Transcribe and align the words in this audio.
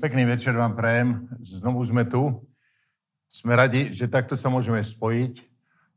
Pekný 0.00 0.24
večer 0.24 0.56
vám 0.56 0.72
prajem. 0.72 1.28
Znovu 1.44 1.84
sme 1.84 2.08
tu. 2.08 2.40
Sme 3.28 3.52
radi, 3.52 3.92
že 3.92 4.08
takto 4.08 4.32
sa 4.32 4.48
môžeme 4.48 4.80
spojiť. 4.80 5.44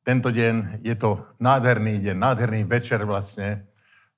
Tento 0.03 0.27
deň 0.27 0.83
je 0.83 0.91
to 0.99 1.23
nádherný 1.39 2.03
deň, 2.03 2.11
nádherný 2.11 2.67
večer 2.67 2.99
vlastne, 3.07 3.63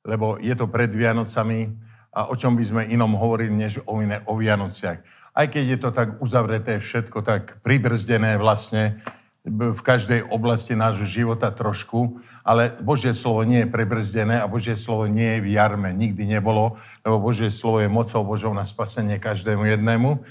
lebo 0.02 0.42
je 0.42 0.57
to 0.57 0.66
pred 0.66 0.89
Vianocami 0.89 1.78
a 2.10 2.25
o 2.25 2.34
čom 2.34 2.57
by 2.57 2.66
sme 2.66 2.89
inom 2.89 3.14
hovorili, 3.14 3.54
než 3.54 3.78
o, 3.86 4.02
iné, 4.02 4.25
o 4.25 4.34
Vianociach. 4.34 5.06
Aj 5.38 5.46
keď 5.46 5.64
je 5.70 5.78
to 5.78 5.89
tak 5.93 6.18
uzavreté 6.18 6.82
všetko, 6.82 7.21
tak 7.21 7.61
pribrzdené 7.61 8.42
vlastne 8.42 9.06
v 9.46 9.82
každej 9.86 10.25
oblasti 10.25 10.73
nášho 10.73 11.05
života 11.05 11.54
trošku, 11.54 12.18
ale 12.41 12.73
Božie 12.82 13.14
slovo 13.14 13.46
nie 13.46 13.61
je 13.61 13.70
prebrzdené 13.70 14.41
a 14.41 14.50
Božie 14.50 14.73
slovo 14.73 15.05
nie 15.05 15.38
je 15.38 15.43
v 15.46 15.48
jarme, 15.54 15.93
nikdy 15.93 16.25
nebolo, 16.25 16.82
lebo 17.06 17.21
Božie 17.21 17.54
slovo 17.54 17.78
je 17.78 17.89
mocou 17.89 18.25
Božou 18.25 18.54
na 18.57 18.65
spasenie 18.65 19.21
každému 19.21 19.70
jednému. 19.70 20.25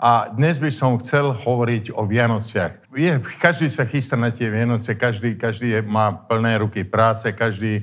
A 0.00 0.32
dnes 0.32 0.56
by 0.56 0.70
som 0.72 0.96
chcel 1.02 1.36
hovoriť 1.36 1.92
o 1.92 2.08
Vianociach. 2.08 2.88
Je, 2.96 3.20
každý 3.36 3.68
sa 3.68 3.84
chystá 3.84 4.16
na 4.16 4.32
tie 4.32 4.48
Vianoce, 4.48 4.96
každý, 4.96 5.36
každý 5.36 5.76
je, 5.76 5.80
má 5.84 6.14
plné 6.14 6.56
ruky 6.56 6.88
práce, 6.88 7.28
každý 7.36 7.72
e, 7.76 7.82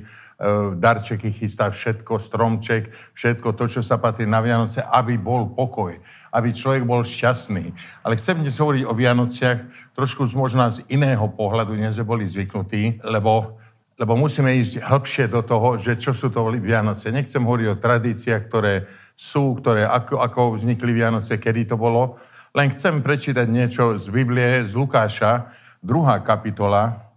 darčeky 0.74 1.30
chystá 1.30 1.70
všetko, 1.70 2.18
stromček, 2.18 2.90
všetko 3.14 3.54
to, 3.54 3.70
čo 3.70 3.80
sa 3.86 4.02
patrí 4.02 4.26
na 4.26 4.42
Vianoce, 4.42 4.82
aby 4.82 5.14
bol 5.14 5.52
pokoj 5.54 5.94
aby 6.32 6.52
človek 6.52 6.84
bol 6.84 7.04
šťastný. 7.04 7.72
Ale 8.04 8.16
chcem 8.16 8.40
dnes 8.40 8.58
hovoriť 8.58 8.84
o 8.84 8.92
Vianociach 8.92 9.92
trošku 9.96 10.26
z 10.28 10.34
možná 10.36 10.70
z 10.70 10.84
iného 10.92 11.24
pohľadu, 11.28 11.74
než 11.74 12.00
boli 12.04 12.28
zvyknutí, 12.28 13.02
lebo, 13.02 13.58
lebo 13.98 14.12
musíme 14.14 14.54
ísť 14.60 14.84
hĺbšie 14.84 15.24
do 15.32 15.40
toho, 15.42 15.80
že 15.80 15.98
čo 15.98 16.14
sú 16.14 16.30
to 16.30 16.44
Vianoce. 16.54 17.10
Nechcem 17.10 17.42
hovoriť 17.42 17.66
o 17.72 17.80
tradíciách, 17.80 18.42
ktoré 18.46 18.86
sú, 19.18 19.58
ktoré, 19.58 19.88
ako, 19.88 20.22
ako 20.22 20.40
vznikli 20.60 20.94
Vianoce, 20.94 21.36
kedy 21.36 21.74
to 21.74 21.76
bolo. 21.80 22.20
Len 22.54 22.70
chcem 22.70 23.02
prečítať 23.02 23.46
niečo 23.50 23.98
z 23.98 24.06
Biblie, 24.08 24.64
z 24.64 24.72
Lukáša, 24.78 25.50
druhá 25.82 26.22
kapitola, 26.22 27.08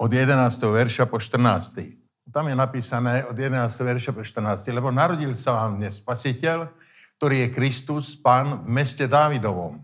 od 0.00 0.08
11. 0.08 0.32
verša 0.64 1.04
po 1.12 1.20
14. 1.20 2.32
Tam 2.32 2.48
je 2.48 2.56
napísané 2.56 3.20
od 3.28 3.36
11. 3.36 3.68
verša 3.68 4.16
po 4.16 4.24
14. 4.24 4.72
Lebo 4.72 4.88
narodil 4.88 5.36
sa 5.36 5.52
vám 5.52 5.76
dnes 5.76 6.00
spasiteľ, 6.00 6.72
ktorý 7.20 7.44
je 7.44 7.52
Kristus, 7.52 8.16
pán 8.16 8.64
v 8.64 8.80
meste 8.80 9.04
Dávidovom. 9.04 9.76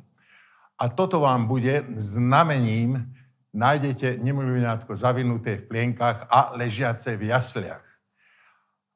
A 0.81 0.89
toto 0.89 1.21
vám 1.21 1.45
bude 1.45 1.85
znamením, 2.01 3.13
nájdete 3.53 4.17
nemilujňátko 4.25 4.97
zavinuté 4.97 5.61
v 5.61 5.69
plienkach 5.69 6.25
a 6.33 6.57
ležiace 6.57 7.13
v 7.13 7.29
jasliach. 7.29 7.85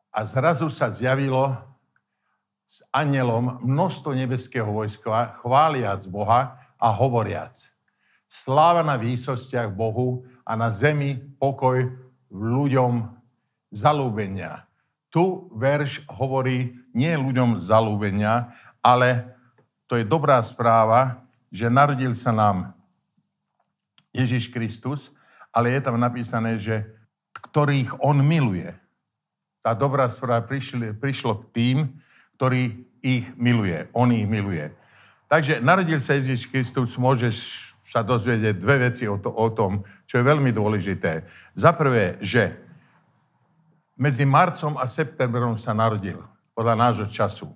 A 0.09 0.25
zrazu 0.25 0.73
sa 0.73 0.89
zjavilo 0.89 1.53
s 2.65 2.81
anielom 2.97 3.61
množstvo 3.61 4.17
nebeského 4.17 4.73
vojska, 4.73 5.37
chváliac 5.45 6.01
Boha 6.09 6.57
a 6.81 6.89
hovoriac. 6.97 7.61
Sláva 8.25 8.81
na 8.81 8.97
výsostiach 8.97 9.69
Bohu 9.69 10.25
a 10.49 10.57
na 10.57 10.73
zemi 10.73 11.21
pokoj 11.37 11.93
ľuďom 12.33 13.05
zalúbenia. 13.69 14.65
Tu 15.13 15.45
verš 15.53 16.09
hovorí 16.09 16.80
nie 16.95 17.13
ľuďom 17.15 17.63
zalúbenia, 17.63 18.51
ale 18.81 19.37
to 19.91 19.99
je 19.99 20.07
dobrá 20.07 20.39
správa, 20.43 21.23
že 21.51 21.67
narodil 21.67 22.15
sa 22.15 22.31
nám 22.31 22.71
Ježiš 24.15 24.51
Kristus, 24.51 25.11
ale 25.51 25.75
je 25.75 25.81
tam 25.83 25.99
napísané, 25.99 26.59
že 26.59 26.87
ktorých 27.35 27.99
on 28.03 28.23
miluje. 28.23 28.71
Tá 29.61 29.75
dobrá 29.75 30.07
správa 30.07 30.47
prišli, 30.47 30.95
prišlo 30.95 31.43
k 31.43 31.45
tým, 31.53 31.77
ktorí 32.39 32.87
ich 33.03 33.27
miluje. 33.37 33.91
On 33.93 34.09
ich 34.09 34.25
miluje. 34.25 34.71
Takže 35.31 35.63
narodil 35.63 35.99
sa 36.03 36.19
Ježiš 36.19 36.49
Kristus, 36.51 36.99
môžeš 36.99 37.71
sa 37.91 38.07
dozvedieť 38.07 38.55
dve 38.63 38.87
veci 38.87 39.11
o, 39.11 39.19
to, 39.19 39.35
o 39.35 39.51
tom, 39.51 39.83
čo 40.07 40.23
je 40.23 40.25
veľmi 40.27 40.55
dôležité. 40.55 41.27
Za 41.59 41.75
prvé, 41.75 42.23
že 42.23 42.55
medzi 43.99 44.23
marcom 44.23 44.79
a 44.79 44.87
septembrom 44.87 45.59
sa 45.59 45.75
narodil, 45.75 46.23
podľa 46.55 46.75
nášho 46.77 47.07
času. 47.09 47.51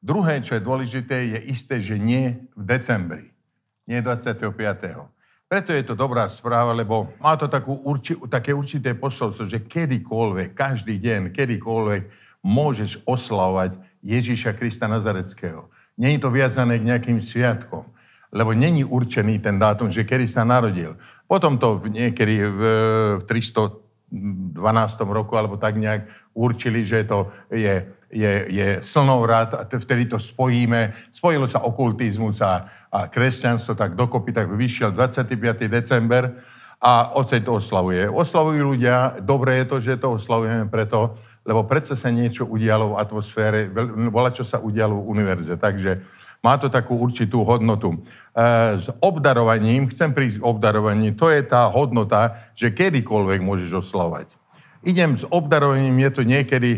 Druhé, 0.00 0.40
čo 0.40 0.56
je 0.56 0.64
dôležité, 0.64 1.36
je 1.36 1.38
isté, 1.52 1.84
že 1.84 2.00
nie 2.00 2.40
v 2.56 2.62
decembri, 2.64 3.28
nie 3.84 4.00
25. 4.00 4.48
Preto 5.50 5.74
je 5.74 5.82
to 5.82 5.98
dobrá 5.98 6.24
správa, 6.30 6.70
lebo 6.72 7.10
má 7.18 7.34
to 7.34 7.50
takú 7.50 7.74
urči, 7.82 8.16
také 8.30 8.54
určité 8.54 8.94
posolstvo, 8.94 9.50
že 9.50 9.66
kedykoľvek, 9.66 10.54
každý 10.54 10.96
deň, 11.02 11.34
kedykoľvek 11.34 12.02
môžeš 12.40 13.02
oslavovať 13.04 13.76
Ježíša 14.00 14.56
Krista 14.56 14.88
Nazareckého. 14.88 15.68
Není 15.98 16.16
to 16.22 16.32
viazané 16.32 16.80
k 16.80 16.88
nejakým 16.88 17.18
sviatkom, 17.20 17.84
lebo 18.32 18.56
není 18.56 18.86
určený 18.86 19.42
ten 19.42 19.58
dátum, 19.58 19.90
že 19.92 20.06
kedy 20.06 20.24
sa 20.30 20.46
narodil. 20.46 20.96
Potom 21.28 21.60
to 21.60 21.82
niekedy 21.92 22.40
v 22.46 22.60
300 23.26 23.90
12. 24.10 24.58
roku, 25.06 25.38
alebo 25.38 25.54
tak 25.54 25.78
nejak 25.78 26.10
určili, 26.34 26.82
že 26.82 27.06
to 27.06 27.30
je, 27.54 27.86
je, 28.10 28.32
je 28.50 28.68
slnovrad 28.82 29.54
a 29.54 29.62
vtedy 29.64 30.10
to 30.10 30.18
spojíme. 30.18 30.92
Spojilo 31.14 31.46
sa 31.46 31.62
okultizmus 31.62 32.42
a, 32.42 32.66
a 32.90 33.06
kresťanstvo 33.06 33.78
tak 33.78 33.94
dokopy, 33.94 34.34
tak 34.34 34.50
vyšiel 34.50 34.90
25. 34.90 35.70
december 35.70 36.34
a 36.82 37.14
oceď 37.14 37.46
to 37.46 37.52
oslavuje. 37.62 38.10
Oslavujú 38.10 38.74
ľudia, 38.74 39.22
dobre 39.22 39.62
je 39.62 39.64
to, 39.68 39.76
že 39.78 40.00
to 40.00 40.16
oslavujeme 40.16 40.66
preto, 40.66 41.14
lebo 41.46 41.64
predsa 41.64 41.94
sa 41.94 42.10
niečo 42.10 42.48
udialo 42.48 42.96
v 42.96 42.98
atmosfére, 42.98 43.68
bola 44.10 44.34
čo 44.34 44.42
sa 44.42 44.58
udialo 44.58 44.96
v 44.96 45.08
univerze. 45.08 45.54
Takže 45.60 46.00
má 46.40 46.56
to 46.56 46.72
takú 46.72 46.96
určitú 46.96 47.44
hodnotu. 47.44 47.94
E, 47.94 47.98
s 48.80 48.88
obdarovaním, 49.04 49.92
chcem 49.92 50.10
prísť 50.16 50.40
k 50.40 50.46
obdarovaním, 50.48 51.12
to 51.12 51.28
je 51.28 51.44
tá 51.44 51.68
hodnota, 51.68 52.48
že 52.56 52.72
kedykoľvek 52.72 53.40
môžeš 53.44 53.70
oslavať. 53.84 54.32
Idem 54.80 55.20
s 55.20 55.28
obdarovaním, 55.28 56.00
je 56.00 56.10
to 56.16 56.22
niekedy 56.24 56.70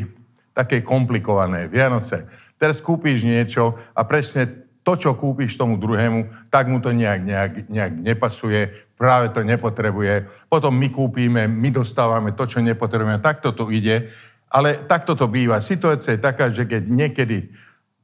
také 0.52 0.84
komplikované. 0.84 1.68
Vianoce. 1.68 2.28
Teraz 2.60 2.78
kúpíš 2.78 3.26
niečo 3.26 3.74
a 3.96 4.06
presne 4.06 4.62
to, 4.82 4.98
čo 4.98 5.14
kúpiš 5.14 5.54
tomu 5.54 5.78
druhému, 5.78 6.50
tak 6.50 6.66
mu 6.66 6.82
to 6.82 6.90
nejak, 6.90 7.22
nejak, 7.22 7.52
nejak 7.70 7.92
nepasuje, 8.02 8.74
práve 8.98 9.30
to 9.30 9.46
nepotrebuje. 9.46 10.26
Potom 10.50 10.74
my 10.74 10.90
kúpime, 10.90 11.46
my 11.46 11.70
dostávame 11.70 12.34
to, 12.34 12.46
čo 12.46 12.58
nepotrebujeme. 12.58 13.22
Takto 13.22 13.54
to 13.54 13.70
ide. 13.70 14.10
Ale 14.52 14.84
takto 14.84 15.16
to 15.16 15.30
býva. 15.30 15.62
Situácia 15.62 16.18
je 16.18 16.20
taká, 16.20 16.50
že 16.52 16.68
keď 16.68 16.84
niekedy 16.84 17.48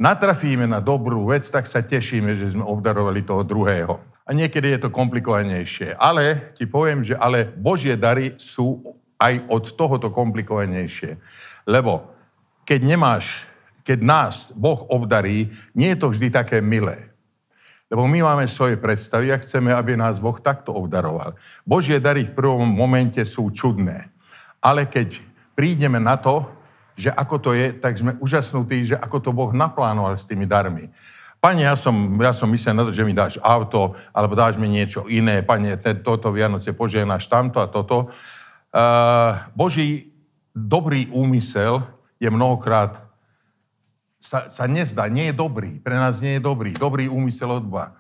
natrafíme 0.00 0.64
na 0.64 0.78
dobrú 0.78 1.28
vec, 1.28 1.44
tak 1.50 1.66
sa 1.66 1.82
tešíme, 1.82 2.38
že 2.38 2.54
sme 2.54 2.64
obdarovali 2.64 3.26
toho 3.26 3.42
druhého. 3.42 3.98
A 4.24 4.30
niekedy 4.32 4.72
je 4.72 4.80
to 4.86 4.94
komplikovanejšie. 4.94 5.98
Ale 5.98 6.54
ti 6.54 6.64
poviem, 6.64 7.02
že 7.02 7.18
ale 7.18 7.50
Božie 7.52 7.98
dary 7.98 8.38
sú 8.38 8.96
aj 9.18 9.44
od 9.50 9.64
tohoto 9.74 10.14
komplikovanejšie. 10.14 11.18
Lebo 11.66 12.17
keď 12.68 12.84
nemáš, 12.84 13.48
keď 13.80 14.04
nás 14.04 14.52
Boh 14.52 14.84
obdarí, 14.92 15.48
nie 15.72 15.88
je 15.96 15.98
to 16.04 16.12
vždy 16.12 16.28
také 16.28 16.60
milé. 16.60 17.08
Lebo 17.88 18.04
my 18.04 18.20
máme 18.20 18.44
svoje 18.44 18.76
predstavy 18.76 19.32
a 19.32 19.40
chceme, 19.40 19.72
aby 19.72 19.96
nás 19.96 20.20
Boh 20.20 20.36
takto 20.36 20.76
obdaroval. 20.76 21.32
Božie 21.64 21.96
dary 21.96 22.28
v 22.28 22.36
prvom 22.36 22.68
momente 22.68 23.24
sú 23.24 23.48
čudné. 23.48 24.12
Ale 24.60 24.84
keď 24.84 25.16
prídeme 25.56 25.96
na 25.96 26.20
to, 26.20 26.44
že 26.92 27.08
ako 27.08 27.36
to 27.40 27.50
je, 27.56 27.72
tak 27.80 27.96
sme 27.96 28.20
úžasnutí, 28.20 28.92
že 28.92 29.00
ako 29.00 29.16
to 29.24 29.30
Boh 29.32 29.48
naplánoval 29.56 30.20
s 30.20 30.28
tými 30.28 30.44
darmi. 30.44 30.92
Pane, 31.40 31.64
ja 31.64 31.72
som, 31.72 31.96
ja 32.20 32.36
som 32.36 32.52
myslel 32.52 32.76
na 32.76 32.84
to, 32.84 32.92
že 32.92 33.06
mi 33.08 33.16
dáš 33.16 33.40
auto, 33.40 33.96
alebo 34.12 34.36
dáš 34.36 34.60
mi 34.60 34.68
niečo 34.68 35.08
iné. 35.08 35.40
Pane, 35.40 35.80
toto 36.04 36.28
Vianoce 36.28 36.76
požehnáš 36.76 37.30
tamto 37.32 37.64
a 37.64 37.70
toto. 37.70 38.12
Uh, 38.68 39.40
Boží 39.56 40.12
dobrý 40.52 41.08
úmysel 41.08 41.96
je 42.18 42.28
mnohokrát 42.30 43.02
sa, 44.18 44.50
sa 44.50 44.66
nezdá, 44.66 45.06
nie 45.06 45.30
je 45.30 45.38
dobrý. 45.38 45.78
Pre 45.78 45.94
nás 45.94 46.18
nie 46.18 46.36
je 46.38 46.42
dobrý. 46.42 46.74
Dobrý 46.74 47.06
úmysel 47.06 47.54
odba. 47.62 47.94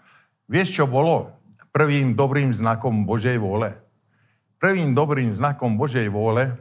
Vieš, 0.50 0.82
čo 0.82 0.84
bolo 0.90 1.30
prvým 1.70 2.18
dobrým 2.18 2.50
znakom 2.50 3.06
Božej 3.06 3.38
vôle? 3.38 3.78
Prvým 4.58 4.90
dobrým 4.92 5.30
znakom 5.38 5.78
Božej 5.78 6.10
vôle 6.10 6.58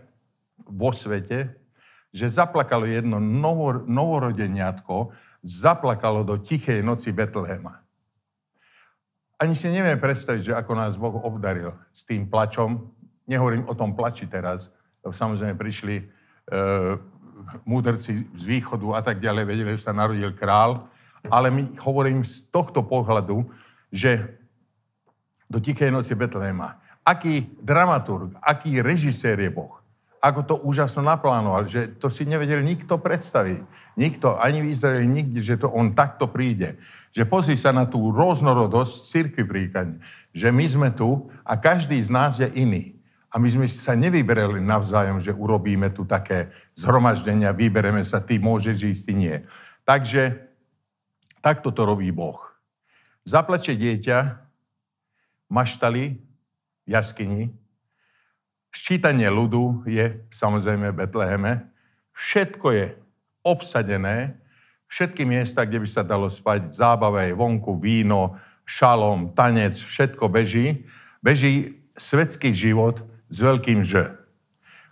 vo 0.69 0.93
svete 0.93 1.57
že 2.17 2.33
zaplakalo 2.33 2.87
jedno 2.87 3.19
novor, 3.19 3.83
novorodeniatko, 3.85 5.11
zaplakalo 5.43 6.23
do 6.23 6.41
tichej 6.41 6.81
noci 6.81 7.11
Betlehema. 7.11 7.83
Ani 9.37 9.53
si 9.53 9.69
neviem 9.69 10.01
predstaviť, 10.01 10.41
že 10.41 10.57
ako 10.57 10.71
nás 10.73 10.97
Boh 10.97 11.13
obdaril 11.21 11.77
s 11.93 12.01
tým 12.09 12.25
plačom. 12.25 12.89
Nehovorím 13.29 13.69
o 13.69 13.77
tom 13.77 13.93
plači 13.93 14.25
teraz, 14.25 14.73
lebo 15.05 15.13
samozrejme 15.13 15.53
prišli 15.53 15.95
e, 16.01 16.05
múdrci 17.65 18.27
z 18.35 18.43
východu 18.43 18.97
a 18.97 19.01
tak 19.01 19.19
ďalej, 19.19 19.43
vedeli, 19.45 19.69
že 19.75 19.87
sa 19.87 19.95
narodil 19.95 20.31
král, 20.35 20.87
ale 21.27 21.51
my 21.51 21.75
hovorím 21.81 22.23
z 22.23 22.47
tohto 22.47 22.83
pohľadu, 22.83 23.47
že 23.91 24.37
do 25.47 25.59
tichej 25.63 25.91
noci 25.91 26.15
Betlehema. 26.15 26.79
Aký 27.07 27.55
dramaturg, 27.63 28.35
aký 28.43 28.83
režisér 28.83 29.39
je 29.39 29.51
Boh 29.51 29.77
ako 30.27 30.41
to 30.43 30.55
úžasno 30.65 31.05
naplánoval, 31.05 31.69
že 31.69 31.93
to 32.01 32.09
si 32.09 32.25
nevedel 32.25 32.65
nikto 32.65 32.97
predstaviť. 32.97 33.61
Nikto, 33.97 34.37
ani 34.37 34.61
v 34.61 34.73
Izraeli, 34.73 35.07
nikde, 35.07 35.39
že 35.41 35.57
to 35.57 35.69
on 35.69 35.93
takto 35.93 36.29
príde. 36.29 36.77
Že 37.13 37.23
pozri 37.29 37.55
sa 37.57 37.73
na 37.73 37.85
tú 37.85 38.13
rôznorodosť 38.13 38.93
cirkvi 39.09 39.43
príkladne. 39.45 40.01
Že 40.33 40.49
my 40.53 40.65
sme 40.65 40.89
tu 40.93 41.29
a 41.45 41.57
každý 41.57 41.97
z 42.01 42.09
nás 42.09 42.37
je 42.37 42.49
iný. 42.53 42.96
A 43.27 43.39
my 43.39 43.47
sme 43.51 43.67
sa 43.67 43.93
nevyberali 43.93 44.63
navzájom, 44.63 45.19
že 45.19 45.35
urobíme 45.35 45.91
tu 45.91 46.07
také 46.07 46.51
zhromaždenia, 46.79 47.51
vybereme 47.51 48.01
sa, 48.07 48.23
ty 48.23 48.39
môžeš 48.39 48.77
ísť, 48.87 49.03
ty 49.03 49.13
nie. 49.13 49.35
Takže 49.83 50.47
takto 51.43 51.75
to 51.75 51.83
robí 51.83 52.09
Boh. 52.15 52.39
Zapleče 53.27 53.75
dieťa, 53.75 54.39
maštali 55.51 56.23
v 56.83 56.87
jaskyni, 56.87 57.51
Ščítanie 58.77 59.25
ľudu 59.33 59.89
je 59.89 60.21
samozrejme 60.29 60.93
v 60.93 60.99
Betleheme. 61.01 61.53
Všetko 62.13 62.67
je 62.77 62.85
obsadené, 63.41 64.37
všetky 64.85 65.25
miesta, 65.25 65.65
kde 65.65 65.81
by 65.81 65.87
sa 65.89 66.05
dalo 66.05 66.29
spať, 66.29 66.77
zábava 66.77 67.25
je 67.25 67.33
vonku, 67.33 67.73
víno, 67.81 68.37
šalom, 68.69 69.33
tanec, 69.33 69.73
všetko 69.73 70.29
beží. 70.29 70.85
Beží 71.25 71.81
svetský 71.97 72.53
život 72.53 73.01
s 73.27 73.37
veľkým 73.39 73.83
Ž. 73.83 74.15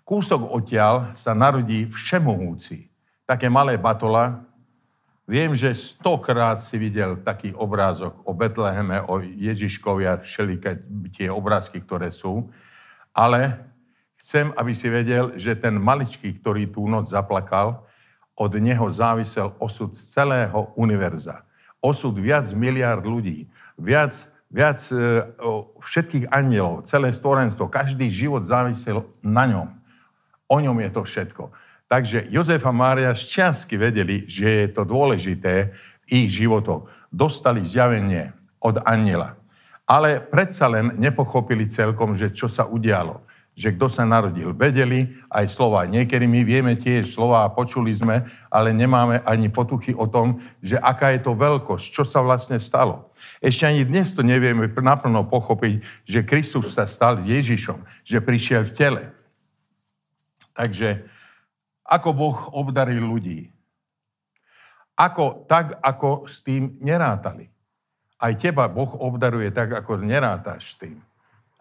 Kúsok 0.06 0.46
odtiaľ 0.52 1.18
sa 1.18 1.34
narodí 1.34 1.90
všemohúci. 1.90 2.88
Také 3.26 3.50
malé 3.50 3.80
batola. 3.80 4.46
Viem, 5.26 5.58
že 5.58 5.74
stokrát 5.74 6.62
si 6.62 6.78
videl 6.78 7.18
taký 7.26 7.50
obrázok 7.58 8.22
o 8.22 8.32
Betleheme, 8.38 9.02
o 9.10 9.18
Ježiškovi 9.20 10.06
a 10.06 10.22
všeliké 10.22 10.86
tie 11.18 11.34
obrázky, 11.34 11.82
ktoré 11.82 12.14
sú. 12.14 12.54
Ale 13.10 13.66
Chcem, 14.26 14.50
aby 14.58 14.74
si 14.74 14.90
vedel, 14.90 15.38
že 15.38 15.54
ten 15.54 15.78
maličký, 15.78 16.42
ktorý 16.42 16.66
tú 16.66 16.90
noc 16.90 17.14
zaplakal, 17.14 17.86
od 18.34 18.52
neho 18.58 18.90
závisel 18.90 19.54
osud 19.62 19.94
celého 19.94 20.74
univerza. 20.74 21.46
Osud 21.78 22.18
viac 22.18 22.50
miliard 22.50 23.06
ľudí, 23.06 23.46
viac, 23.78 24.12
viac 24.52 24.80
e, 24.90 24.96
všetkých 25.82 26.30
anielov, 26.32 26.86
celé 26.86 27.12
stvorenstvo, 27.12 27.70
každý 27.70 28.10
život 28.10 28.46
závisel 28.46 29.06
na 29.22 29.46
ňom. 29.46 29.68
O 30.46 30.58
ňom 30.62 30.78
je 30.82 30.90
to 30.94 31.02
všetko. 31.02 31.44
Takže 31.86 32.30
Jozef 32.34 32.66
a 32.66 32.74
Mária 32.74 33.14
z 33.14 33.30
čiastky 33.30 33.78
vedeli, 33.78 34.26
že 34.26 34.66
je 34.66 34.68
to 34.74 34.86
dôležité 34.86 35.74
ich 36.10 36.34
životov. 36.34 36.90
Dostali 37.14 37.62
zjavenie 37.62 38.34
od 38.58 38.82
aniela. 38.86 39.38
Ale 39.86 40.18
predsa 40.18 40.66
len 40.66 40.98
nepochopili 40.98 41.70
celkom, 41.70 42.18
že 42.18 42.34
čo 42.34 42.50
sa 42.50 42.66
udialo 42.66 43.22
že 43.56 43.72
kto 43.72 43.88
sa 43.88 44.04
narodil. 44.04 44.52
Vedeli 44.52 45.16
aj 45.32 45.48
slova. 45.48 45.88
Niekedy 45.88 46.28
my 46.28 46.44
vieme 46.44 46.76
tiež 46.76 47.08
slova 47.08 47.48
a 47.48 47.54
počuli 47.56 47.96
sme, 47.96 48.28
ale 48.52 48.76
nemáme 48.76 49.24
ani 49.24 49.48
potuchy 49.48 49.96
o 49.96 50.06
tom, 50.12 50.44
že 50.60 50.76
aká 50.76 51.16
je 51.16 51.24
to 51.24 51.32
veľkosť, 51.32 51.88
čo 51.88 52.04
sa 52.04 52.20
vlastne 52.20 52.60
stalo. 52.60 53.16
Ešte 53.40 53.64
ani 53.64 53.88
dnes 53.88 54.12
to 54.12 54.28
nevieme 54.28 54.68
naplno 54.68 55.24
pochopiť, 55.24 55.82
že 56.04 56.28
Kristus 56.28 56.76
sa 56.76 56.84
stal 56.84 57.24
Ježišom, 57.24 57.80
že 58.04 58.20
prišiel 58.20 58.68
v 58.68 58.76
tele. 58.76 59.04
Takže 60.52 61.08
ako 61.88 62.10
Boh 62.12 62.38
obdaril 62.52 63.08
ľudí. 63.08 63.56
Ako, 65.00 65.48
tak, 65.48 65.80
ako 65.80 66.28
s 66.28 66.44
tým 66.44 66.76
nerátali. 66.84 67.52
Aj 68.16 68.32
teba 68.36 68.68
Boh 68.72 68.88
obdaruje 68.96 69.52
tak, 69.52 69.76
ako 69.76 70.00
nerátaš 70.04 70.76
s 70.76 70.80
tým. 70.80 70.98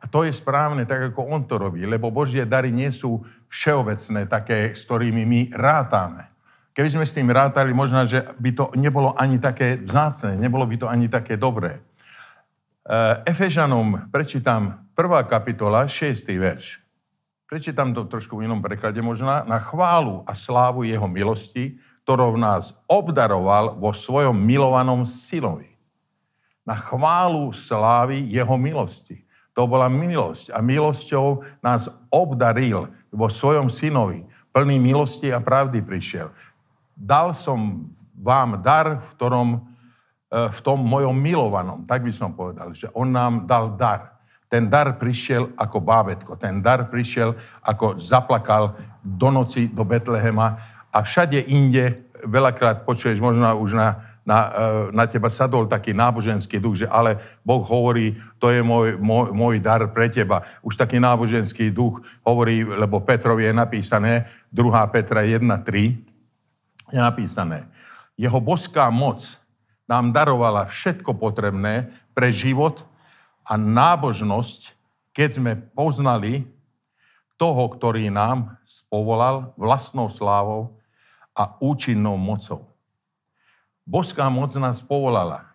A 0.05 0.09
to 0.13 0.21
je 0.21 0.37
správne, 0.37 0.85
tak 0.85 1.09
ako 1.09 1.25
on 1.33 1.49
to 1.49 1.57
robí, 1.57 1.81
lebo 1.89 2.13
Božie 2.13 2.45
dary 2.45 2.69
nie 2.69 2.93
sú 2.93 3.25
všeobecné, 3.49 4.29
také, 4.29 4.77
s 4.77 4.85
ktorými 4.85 5.25
my 5.25 5.41
rátame. 5.57 6.29
Keby 6.77 6.93
sme 6.93 7.09
s 7.09 7.17
tým 7.17 7.33
rátali, 7.33 7.73
možno, 7.73 8.05
že 8.05 8.21
by 8.37 8.51
to 8.53 8.65
nebolo 8.77 9.17
ani 9.17 9.41
také 9.41 9.81
vzácne, 9.81 10.37
nebolo 10.37 10.69
by 10.69 10.77
to 10.77 10.87
ani 10.93 11.09
také 11.09 11.41
dobré. 11.41 11.81
E, 11.81 11.81
Efežanom 13.25 14.13
prečítam 14.13 14.85
1. 14.93 15.25
kapitola, 15.25 15.89
6. 15.89 16.29
verš. 16.37 16.85
Prečítam 17.49 17.97
to 17.97 18.05
trošku 18.05 18.37
v 18.37 18.45
inom 18.45 18.61
preklade 18.61 19.01
možná. 19.01 19.47
Na 19.49 19.57
chválu 19.57 20.21
a 20.29 20.37
slávu 20.37 20.85
jeho 20.85 21.09
milosti, 21.09 21.81
ktorou 22.05 22.37
nás 22.37 22.77
obdaroval 22.85 23.81
vo 23.81 23.97
svojom 23.97 24.37
milovanom 24.37 25.09
synovi. 25.09 25.73
Na 26.69 26.77
chválu 26.77 27.55
slávy 27.57 28.21
jeho 28.29 28.59
milosti. 28.61 29.25
To 29.55 29.71
bola 29.71 29.87
milosť. 29.87 30.51
A 30.51 30.59
milosťou 30.59 31.47
nás 31.63 31.87
obdaril 32.11 32.91
vo 33.15 33.31
svojom 33.31 33.71
synovi. 33.71 34.27
Plný 34.51 34.79
milosti 34.79 35.31
a 35.31 35.43
pravdy 35.43 35.83
prišiel. 35.83 36.31
Dal 36.95 37.35
som 37.35 37.91
vám 38.15 38.63
dar, 38.63 39.03
v, 39.03 39.09
ktorom, 39.19 39.49
e, 39.55 39.59
v 40.51 40.59
tom 40.63 40.79
mojom 40.83 41.15
milovanom. 41.15 41.87
Tak 41.87 42.07
by 42.07 42.13
som 42.15 42.35
povedal, 42.35 42.75
že 42.75 42.91
on 42.95 43.11
nám 43.11 43.47
dal 43.47 43.75
dar. 43.75 44.15
Ten 44.47 44.71
dar 44.71 44.95
prišiel 44.95 45.51
ako 45.59 45.83
bábetko. 45.83 46.39
Ten 46.39 46.63
dar 46.63 46.87
prišiel 46.87 47.35
ako 47.63 47.99
zaplakal 47.99 48.79
do 49.03 49.31
noci 49.35 49.67
do 49.67 49.83
Betlehema 49.83 50.55
a 50.95 51.03
všade 51.03 51.43
inde, 51.51 52.07
veľakrát 52.23 52.87
počuješ 52.87 53.19
možno 53.19 53.51
už 53.59 53.75
na 53.75 54.14
na, 54.25 54.39
e, 54.49 54.97
na 54.97 55.05
teba 55.05 55.29
sadol 55.29 55.69
taký 55.69 55.93
náboženský 55.93 56.57
duch, 56.57 56.85
že 56.85 56.89
ale 56.89 57.21
Boh 57.45 57.61
hovorí, 57.61 58.17
to 58.41 58.49
je 58.49 58.65
môj, 58.65 58.97
môj, 58.97 59.37
môj 59.37 59.57
dar 59.61 59.85
pre 59.93 60.09
teba. 60.09 60.49
Už 60.65 60.81
taký 60.81 60.97
náboženský 60.97 61.69
duch 61.69 62.01
hovorí, 62.25 62.65
lebo 62.65 63.05
Petrovi 63.05 63.45
je 63.49 63.55
napísané, 63.55 64.27
2. 64.49 64.65
Petra 64.91 65.23
1.3, 65.23 66.15
je 66.93 67.01
napísané, 67.01 67.69
jeho 68.17 68.41
boská 68.41 68.89
moc 68.89 69.25
nám 69.85 70.13
darovala 70.13 70.69
všetko 70.69 71.17
potrebné 71.17 71.93
pre 72.17 72.33
život 72.33 72.85
a 73.45 73.61
nábožnosť, 73.61 74.73
keď 75.13 75.29
sme 75.37 75.53
poznali 75.77 76.49
toho, 77.37 77.69
ktorý 77.69 78.09
nám 78.09 78.57
spovolal 78.65 79.53
vlastnou 79.59 80.09
slávou 80.09 80.81
a 81.35 81.59
účinnou 81.61 82.17
mocou. 82.17 82.74
Boská 83.85 84.29
moc 84.33 84.53
nás 84.57 84.81
povolala. 84.81 85.55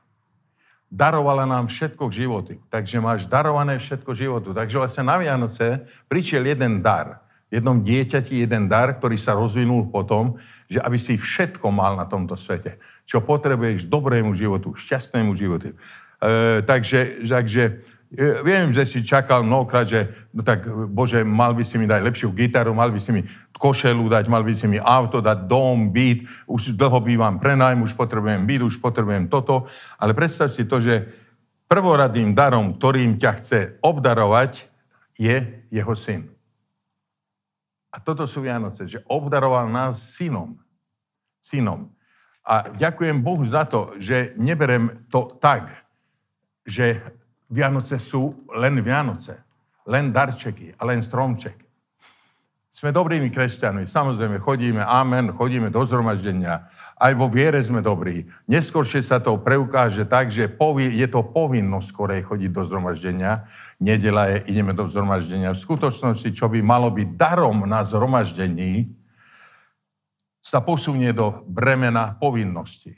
Darovala 0.89 1.45
nám 1.45 1.69
všetko 1.69 2.09
k 2.09 2.25
životu. 2.25 2.53
Takže 2.69 2.97
máš 2.97 3.29
darované 3.29 3.77
všetko 3.77 4.09
životu. 4.17 4.49
Takže 4.53 4.77
vlastne 4.77 5.05
na 5.05 5.21
Vianoce 5.21 5.85
prišiel 6.09 6.49
jeden 6.49 6.81
dar. 6.81 7.21
Jednom 7.49 7.81
dieťati 7.81 8.45
jeden 8.45 8.69
dar, 8.69 8.93
ktorý 8.93 9.17
sa 9.17 9.33
rozvinul 9.33 9.89
potom, 9.89 10.37
že 10.69 10.77
aby 10.81 10.97
si 11.01 11.17
všetko 11.17 11.73
mal 11.73 11.97
na 11.97 12.05
tomto 12.05 12.37
svete. 12.37 12.77
Čo 13.09 13.25
potrebuješ 13.25 13.89
dobrému 13.89 14.37
životu, 14.37 14.77
šťastnému 14.77 15.33
životu. 15.33 15.73
E, 16.21 16.61
takže, 16.61 17.25
takže 17.25 17.81
Viem, 18.17 18.73
že 18.73 18.89
si 18.89 19.05
čakal 19.05 19.45
mnohokrát, 19.45 19.85
že 19.85 20.09
no 20.33 20.41
tak 20.41 20.65
Bože, 20.89 21.21
mal 21.21 21.53
by 21.53 21.61
si 21.61 21.77
mi 21.77 21.85
dať 21.85 22.01
lepšiu 22.01 22.33
gitaru, 22.33 22.73
mal 22.73 22.89
by 22.89 22.97
si 22.97 23.13
mi 23.13 23.21
košelu 23.53 24.01
dať, 24.01 24.25
mal 24.25 24.41
by 24.41 24.53
si 24.57 24.65
mi 24.65 24.81
auto 24.81 25.21
dať, 25.21 25.45
dom, 25.45 25.93
byt, 25.93 26.25
už 26.49 26.73
dlho 26.73 27.05
bývam 27.05 27.37
prenajm, 27.37 27.85
už 27.85 27.93
potrebujem 27.93 28.49
byt, 28.49 28.65
už 28.65 28.81
potrebujem 28.81 29.29
toto. 29.29 29.69
Ale 30.01 30.17
predstav 30.17 30.49
si 30.49 30.65
to, 30.65 30.81
že 30.81 31.05
prvoradým 31.69 32.33
darom, 32.33 32.81
ktorým 32.81 33.21
ťa 33.21 33.31
chce 33.37 33.59
obdarovať, 33.85 34.65
je 35.13 35.61
jeho 35.69 35.93
syn. 35.93 36.33
A 37.93 38.01
toto 38.01 38.25
sú 38.25 38.41
Vianoce, 38.41 38.89
že 38.89 39.05
obdaroval 39.05 39.69
nás 39.69 40.17
synom. 40.17 40.57
Synom. 41.45 41.93
A 42.41 42.73
ďakujem 42.73 43.21
Bohu 43.21 43.45
za 43.45 43.69
to, 43.69 43.93
že 44.01 44.33
neberem 44.33 45.05
to 45.13 45.29
tak, 45.37 45.85
že 46.65 47.05
Vianoce 47.49 47.97
sú 47.97 48.45
len 48.53 48.77
Vianoce, 48.85 49.41
len 49.89 50.13
darčeky 50.13 50.77
a 50.77 50.85
len 50.85 51.01
stromček. 51.01 51.57
Sme 52.69 52.93
dobrými 52.93 53.33
kresťanmi, 53.33 53.89
samozrejme 53.89 54.37
chodíme, 54.39 54.85
amen, 54.85 55.33
chodíme 55.33 55.73
do 55.73 55.81
zhromaždenia, 55.83 56.69
aj 56.99 57.17
vo 57.17 57.25
viere 57.25 57.57
sme 57.63 57.81
dobrí. 57.81 58.29
Neskôršie 58.45 59.01
sa 59.01 59.17
to 59.17 59.41
preukáže 59.41 60.05
tak, 60.05 60.29
že 60.29 60.51
je 60.93 61.07
to 61.09 61.21
povinnosť 61.25 61.87
skorej 61.89 62.21
chodiť 62.27 62.51
do 62.53 62.63
zhromaždenia. 62.67 63.47
Nedela 63.81 64.29
je, 64.29 64.51
ideme 64.51 64.75
do 64.75 64.85
zhromaždenia. 64.85 65.55
V 65.55 65.63
skutočnosti, 65.63 66.29
čo 66.35 66.51
by 66.51 66.59
malo 66.61 66.91
byť 66.91 67.09
darom 67.15 67.65
na 67.65 67.81
zhromaždení, 67.87 68.93
sa 70.39 70.59
posunie 70.59 71.11
do 71.15 71.43
bremena 71.47 72.15
povinnosti. 72.15 72.95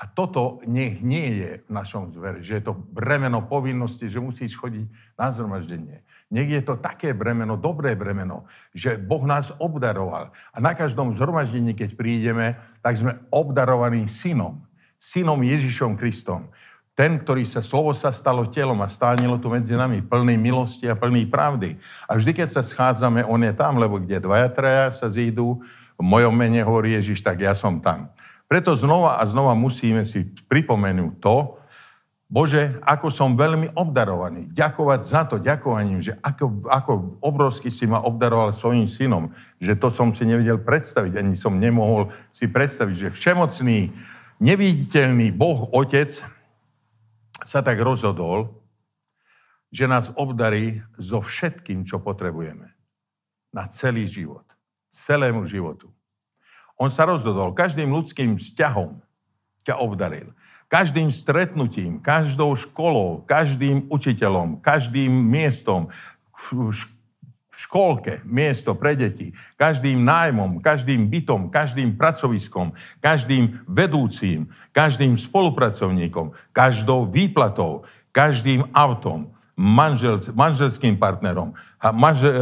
A 0.00 0.08
toto 0.08 0.64
nech 0.64 1.04
nie 1.04 1.44
je 1.44 1.50
v 1.60 1.70
našom 1.76 2.08
zvere, 2.16 2.40
že 2.40 2.56
je 2.56 2.72
to 2.72 2.72
bremeno 2.72 3.44
povinnosti, 3.44 4.08
že 4.08 4.16
musíš 4.16 4.56
chodiť 4.56 4.88
na 5.20 5.28
zhromaždenie. 5.28 6.00
Nech 6.32 6.48
je 6.48 6.64
to 6.64 6.80
také 6.80 7.12
bremeno, 7.12 7.60
dobré 7.60 7.92
bremeno, 7.92 8.48
že 8.72 8.96
Boh 8.96 9.20
nás 9.28 9.52
obdaroval. 9.60 10.32
A 10.56 10.58
na 10.62 10.72
každom 10.72 11.12
zhromaždení, 11.12 11.76
keď 11.76 12.00
prídeme, 12.00 12.56
tak 12.80 12.96
sme 12.96 13.20
obdarovaní 13.28 14.08
synom. 14.08 14.64
Synom 14.96 15.44
Ježišom 15.44 16.00
Kristom. 16.00 16.48
Ten, 16.96 17.20
ktorý 17.20 17.44
sa, 17.44 17.60
slovo 17.60 17.92
sa 17.92 18.08
stalo 18.08 18.48
telom 18.48 18.80
a 18.80 18.88
stánilo 18.88 19.36
tu 19.36 19.52
medzi 19.52 19.76
nami, 19.76 20.00
plný 20.00 20.40
milosti 20.40 20.88
a 20.88 20.96
plný 20.96 21.28
pravdy. 21.28 21.76
A 22.08 22.16
vždy, 22.16 22.40
keď 22.40 22.48
sa 22.48 22.62
schádzame, 22.64 23.20
on 23.28 23.40
je 23.44 23.52
tam, 23.52 23.76
lebo 23.76 24.00
kde 24.00 24.16
dvaja, 24.16 24.48
traja 24.48 24.96
sa 24.96 25.12
zídu, 25.12 25.60
v 26.00 26.04
mojom 26.08 26.32
mene 26.32 26.64
hovorí 26.64 26.96
Ježiš, 26.96 27.20
tak 27.20 27.44
ja 27.44 27.52
som 27.52 27.76
tam. 27.76 28.08
Preto 28.50 28.74
znova 28.74 29.22
a 29.22 29.24
znova 29.30 29.54
musíme 29.54 30.02
si 30.02 30.26
pripomenúť 30.50 31.22
to, 31.22 31.60
Bože, 32.30 32.78
ako 32.86 33.10
som 33.10 33.34
veľmi 33.34 33.74
obdarovaný. 33.74 34.54
Ďakovať 34.54 35.00
za 35.02 35.26
to, 35.26 35.42
ďakovaním, 35.42 35.98
že 35.98 36.14
ako, 36.22 36.62
ako 36.70 36.92
obrovsky 37.18 37.74
si 37.74 37.90
ma 37.90 37.98
obdaroval 37.98 38.54
svojim 38.54 38.86
synom, 38.86 39.34
že 39.58 39.74
to 39.74 39.90
som 39.90 40.14
si 40.14 40.22
nevedel 40.26 40.62
predstaviť, 40.62 41.18
ani 41.18 41.34
som 41.34 41.58
nemohol 41.58 42.14
si 42.30 42.46
predstaviť, 42.46 42.94
že 42.94 43.14
všemocný, 43.14 43.90
neviditeľný 44.38 45.34
Boh, 45.34 45.74
Otec, 45.74 46.22
sa 47.42 47.60
tak 47.66 47.82
rozhodol, 47.82 48.62
že 49.74 49.90
nás 49.90 50.14
obdarí 50.14 50.86
so 51.02 51.18
všetkým, 51.18 51.82
čo 51.82 51.98
potrebujeme. 51.98 52.70
Na 53.50 53.66
celý 53.66 54.06
život. 54.06 54.46
Celému 54.86 55.50
životu. 55.50 55.90
On 56.80 56.88
sa 56.88 57.04
rozhodol, 57.04 57.52
každým 57.52 57.92
ľudským 57.92 58.40
vzťahom 58.40 59.04
ťa 59.68 59.76
obdaril. 59.76 60.32
Každým 60.72 61.12
stretnutím, 61.12 62.00
každou 62.00 62.56
školou, 62.56 63.20
každým 63.28 63.84
učiteľom, 63.92 64.64
každým 64.64 65.12
miestom, 65.12 65.92
v 66.40 66.72
školke, 67.52 68.24
miesto 68.24 68.72
pre 68.72 68.96
deti, 68.96 69.36
každým 69.60 70.00
nájmom, 70.00 70.64
každým 70.64 71.04
bytom, 71.10 71.52
každým 71.52 72.00
pracoviskom, 72.00 72.72
každým 73.04 73.60
vedúcim, 73.68 74.48
každým 74.72 75.20
spolupracovníkom, 75.20 76.32
každou 76.56 77.04
výplatou, 77.04 77.84
každým 78.16 78.64
autom, 78.72 79.36
manžel, 79.58 80.24
manželským 80.32 80.96
partnerom, 80.96 81.52
manžel, 81.92 82.32
e, 82.32 82.40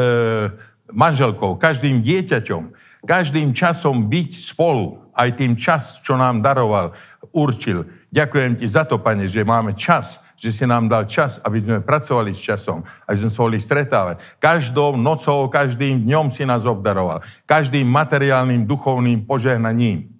manželkou, 0.92 1.58
každým 1.58 2.04
dieťaťom, 2.04 2.70
každým 3.06 3.54
časom 3.54 4.10
byť 4.10 4.30
spolu, 4.54 5.12
aj 5.14 5.34
tým 5.34 5.58
čas, 5.58 5.98
čo 6.02 6.14
nám 6.14 6.42
daroval, 6.42 6.94
určil. 7.34 7.86
Ďakujem 8.14 8.62
ti 8.62 8.66
za 8.70 8.86
to, 8.86 9.02
pane, 9.02 9.26
že 9.26 9.42
máme 9.42 9.74
čas, 9.74 10.22
že 10.38 10.54
si 10.54 10.62
nám 10.62 10.86
dal 10.86 11.10
čas, 11.10 11.42
aby 11.42 11.58
sme 11.58 11.78
pracovali 11.82 12.30
s 12.30 12.38
časom, 12.38 12.86
aby 13.10 13.16
sme 13.18 13.30
sa 13.30 13.38
mohli 13.42 13.58
stretávať. 13.58 14.22
Každou 14.38 14.94
nocou, 14.94 15.50
každým 15.50 16.06
dňom 16.06 16.30
si 16.30 16.46
nás 16.46 16.62
obdaroval. 16.62 17.26
Každým 17.42 17.90
materiálnym, 17.90 18.62
duchovným 18.62 19.26
požehnaním. 19.26 20.14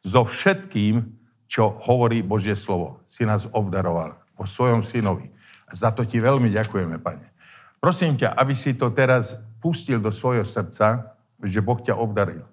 So 0.00 0.24
všetkým, 0.24 1.04
čo 1.44 1.76
hovorí 1.84 2.24
Božie 2.24 2.56
slovo, 2.56 3.04
si 3.12 3.28
nás 3.28 3.44
obdaroval 3.52 4.16
po 4.32 4.48
svojom 4.48 4.80
synovi. 4.80 5.28
A 5.68 5.76
za 5.76 5.92
to 5.92 6.08
ti 6.08 6.16
veľmi 6.16 6.48
ďakujeme, 6.48 6.96
pane. 7.04 7.28
Prosím 7.76 8.16
ťa, 8.16 8.32
aby 8.40 8.56
si 8.56 8.72
to 8.72 8.88
teraz 8.88 9.36
pustil 9.60 10.00
do 10.00 10.08
svojho 10.08 10.48
srdca, 10.48 11.17
že 11.42 11.62
Boh 11.62 11.78
ťa 11.78 11.94
obdaril. 11.94 12.46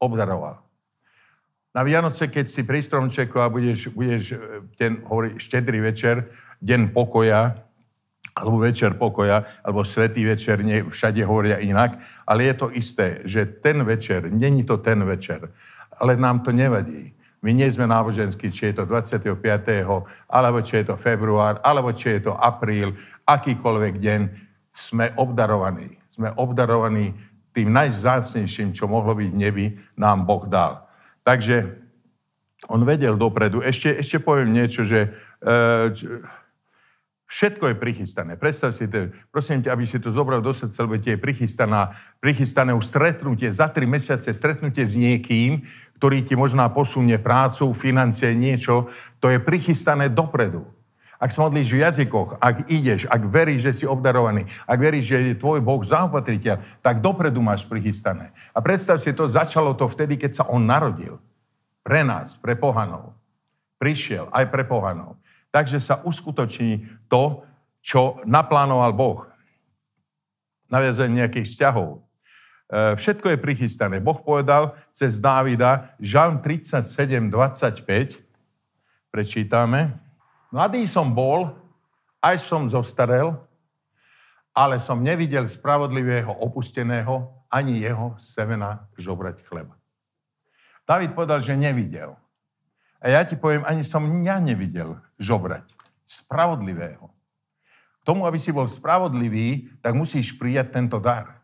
Obdaroval. 0.00 0.60
Na 1.70 1.86
Vianoce, 1.86 2.26
keď 2.26 2.50
si 2.50 2.66
pri 2.66 2.82
stromčeku 2.82 3.38
a 3.38 3.46
budeš, 3.46 3.94
budeš 3.94 4.34
e, 4.34 4.38
ten, 4.74 5.06
hovorí, 5.06 5.38
štedrý 5.38 5.78
večer, 5.78 6.26
deň 6.58 6.90
pokoja, 6.90 7.62
alebo 8.34 8.58
večer 8.58 8.98
pokoja, 8.98 9.46
alebo 9.62 9.86
svetý 9.86 10.26
večer, 10.26 10.66
nie, 10.66 10.82
všade 10.82 11.22
hovoria 11.22 11.62
inak, 11.62 12.02
ale 12.26 12.50
je 12.50 12.54
to 12.58 12.66
isté, 12.74 13.22
že 13.22 13.46
ten 13.62 13.86
večer, 13.86 14.26
není 14.34 14.66
to 14.66 14.82
ten 14.82 14.98
večer, 15.06 15.50
ale 15.94 16.18
nám 16.18 16.42
to 16.42 16.50
nevadí. 16.50 17.14
My 17.40 17.56
nie 17.56 17.70
sme 17.72 17.88
náboženskí, 17.88 18.52
či 18.52 18.70
je 18.70 18.82
to 18.82 18.84
25. 18.84 19.32
alebo 20.28 20.58
či 20.60 20.84
je 20.84 20.84
to 20.92 20.96
február, 21.00 21.56
alebo 21.64 21.94
či 21.94 22.20
je 22.20 22.28
to 22.28 22.36
apríl, 22.36 22.92
akýkoľvek 23.24 23.94
deň, 23.96 24.20
sme 24.74 25.14
obdarovaní. 25.16 25.96
Sme 26.12 26.34
obdarovaní 26.36 27.16
tým 27.50 27.74
najzácnejším, 27.74 28.74
čo 28.74 28.86
mohlo 28.86 29.14
byť 29.14 29.28
v 29.30 29.40
nebi, 29.40 29.66
nám 29.98 30.26
Boh 30.26 30.46
dal. 30.46 30.86
Takže 31.26 31.80
on 32.68 32.84
vedel 32.84 33.16
dopredu. 33.16 33.64
Ešte, 33.64 33.98
ešte 33.98 34.20
poviem 34.20 34.52
niečo, 34.52 34.84
že 34.84 35.08
e, 35.40 35.48
všetko 37.30 37.72
je 37.72 37.80
prichystané. 37.80 38.36
Predstav 38.36 38.74
si 38.76 38.90
to, 38.90 39.14
prosím 39.32 39.64
ťa, 39.64 39.72
aby 39.72 39.84
si 39.86 40.02
to 40.02 40.12
zobral 40.12 40.42
do 40.44 40.52
srdca, 40.52 40.84
lebo 40.84 40.98
ti 41.00 41.14
je 41.14 41.22
prichystaná, 41.22 41.94
prichystané 42.18 42.74
už 42.74 42.84
stretnutie, 42.90 43.48
za 43.54 43.70
tri 43.70 43.86
mesiace 43.86 44.34
stretnutie 44.34 44.84
s 44.84 44.98
niekým, 44.98 45.64
ktorý 45.96 46.24
ti 46.24 46.34
možná 46.36 46.68
posunie 46.68 47.16
prácu, 47.20 47.70
financie, 47.76 48.32
niečo, 48.32 48.88
to 49.22 49.30
je 49.30 49.38
prichystané 49.40 50.08
dopredu. 50.10 50.64
Ak 51.20 51.36
sa 51.36 51.44
modlíš 51.44 51.68
v 51.76 51.84
jazykoch, 51.84 52.40
ak 52.40 52.72
ideš, 52.72 53.04
ak 53.04 53.28
veríš, 53.28 53.68
že 53.68 53.72
si 53.76 53.84
obdarovaný, 53.84 54.48
ak 54.64 54.78
veríš, 54.80 55.04
že 55.04 55.16
je 55.20 55.36
tvoj 55.36 55.60
Boh 55.60 55.84
zaopatriteľ, 55.84 56.80
tak 56.80 57.04
dopredu 57.04 57.44
máš 57.44 57.68
prichystané. 57.68 58.32
A 58.56 58.64
predstav 58.64 59.04
si 59.04 59.12
to, 59.12 59.28
začalo 59.28 59.76
to 59.76 59.84
vtedy, 59.84 60.16
keď 60.16 60.40
sa 60.40 60.44
on 60.48 60.64
narodil. 60.64 61.20
Pre 61.84 62.00
nás, 62.00 62.40
pre 62.40 62.56
pohanov. 62.56 63.12
Prišiel 63.76 64.32
aj 64.32 64.48
pre 64.48 64.64
pohanov. 64.64 65.20
Takže 65.52 65.76
sa 65.84 66.00
uskutoční 66.00 66.88
to, 67.12 67.44
čo 67.84 68.24
naplánoval 68.24 68.96
Boh. 68.96 69.28
Naviazanie 70.72 71.20
nejakých 71.20 71.52
vzťahov. 71.52 72.00
E, 72.72 72.96
všetko 72.96 73.36
je 73.36 73.44
prichystané. 73.44 74.00
Boh 74.00 74.16
povedal 74.16 74.72
cez 74.88 75.20
Dávida, 75.20 75.92
Žalm 76.00 76.40
37, 76.40 77.28
25, 77.28 78.24
prečítame. 79.12 80.09
Mladý 80.50 80.82
som 80.82 81.06
bol, 81.14 81.54
aj 82.18 82.42
som 82.42 82.66
zostarel, 82.66 83.38
ale 84.50 84.82
som 84.82 84.98
nevidel 84.98 85.46
spravodlivého 85.46 86.34
opusteného, 86.42 87.30
ani 87.46 87.86
jeho 87.86 88.18
semena 88.18 88.90
žobrať 88.98 89.46
chleba. 89.46 89.78
David 90.82 91.14
povedal, 91.14 91.38
že 91.38 91.54
nevidel. 91.54 92.18
A 92.98 93.14
ja 93.14 93.22
ti 93.22 93.38
poviem, 93.38 93.62
ani 93.62 93.86
som 93.86 94.02
ja 94.26 94.42
nevidel 94.42 94.98
žobrať. 95.22 95.70
Spravodlivého. 96.02 97.08
K 98.00 98.02
tomu, 98.02 98.26
aby 98.26 98.36
si 98.42 98.50
bol 98.50 98.66
spravodlivý, 98.66 99.70
tak 99.78 99.94
musíš 99.94 100.34
prijať 100.34 100.74
tento 100.74 100.98
dar. 100.98 101.40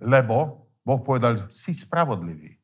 Lebo 0.00 0.64
Boh 0.80 1.00
povedal, 1.04 1.52
si 1.52 1.76
spravodlivý. 1.76 2.56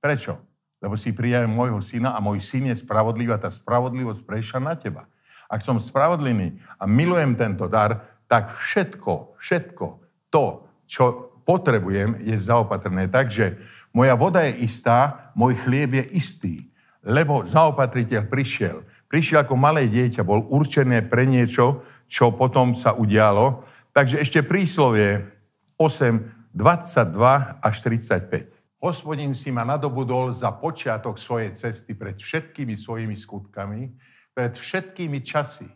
Prečo? 0.00 0.49
Lebo 0.80 0.96
si 0.96 1.12
prijal 1.12 1.44
môjho 1.44 1.78
syna 1.84 2.16
a 2.16 2.24
môj 2.24 2.40
syn 2.40 2.72
je 2.72 2.80
spravodlivý 2.80 3.36
a 3.36 3.42
tá 3.42 3.52
spravodlivosť 3.52 4.24
prešla 4.24 4.60
na 4.64 4.74
teba. 4.74 5.04
Ak 5.46 5.60
som 5.60 5.76
spravodlivý 5.76 6.56
a 6.80 6.88
milujem 6.88 7.36
tento 7.36 7.68
dar, 7.68 8.08
tak 8.30 8.56
všetko, 8.56 9.36
všetko 9.36 9.86
to, 10.30 10.64
čo 10.86 11.34
potrebujem, 11.42 12.22
je 12.22 12.38
zaopatrené. 12.38 13.10
Takže 13.10 13.58
moja 13.90 14.14
voda 14.14 14.46
je 14.46 14.62
istá, 14.62 15.30
môj 15.34 15.58
chlieb 15.66 15.98
je 15.98 16.04
istý, 16.14 16.54
lebo 17.02 17.42
zaopatriteľ 17.42 18.30
prišiel. 18.30 18.86
Prišiel 19.10 19.42
ako 19.42 19.58
malé 19.58 19.90
dieťa, 19.90 20.22
bol 20.22 20.46
určené 20.46 21.02
pre 21.02 21.26
niečo, 21.26 21.82
čo 22.06 22.30
potom 22.30 22.78
sa 22.78 22.94
udialo. 22.94 23.66
Takže 23.90 24.22
ešte 24.22 24.46
príslovie 24.46 25.26
8, 25.74 26.54
22 26.54 27.58
až 27.58 27.76
35. 27.82 28.59
Hospodin 28.80 29.36
si 29.36 29.52
ma 29.52 29.64
nadobudol 29.64 30.32
za 30.32 30.56
počiatok 30.56 31.20
svojej 31.20 31.52
cesty 31.52 31.92
pred 31.92 32.16
všetkými 32.16 32.74
svojimi 32.76 33.16
skutkami, 33.16 33.92
pred 34.32 34.56
všetkými 34.56 35.20
časy. 35.20 35.68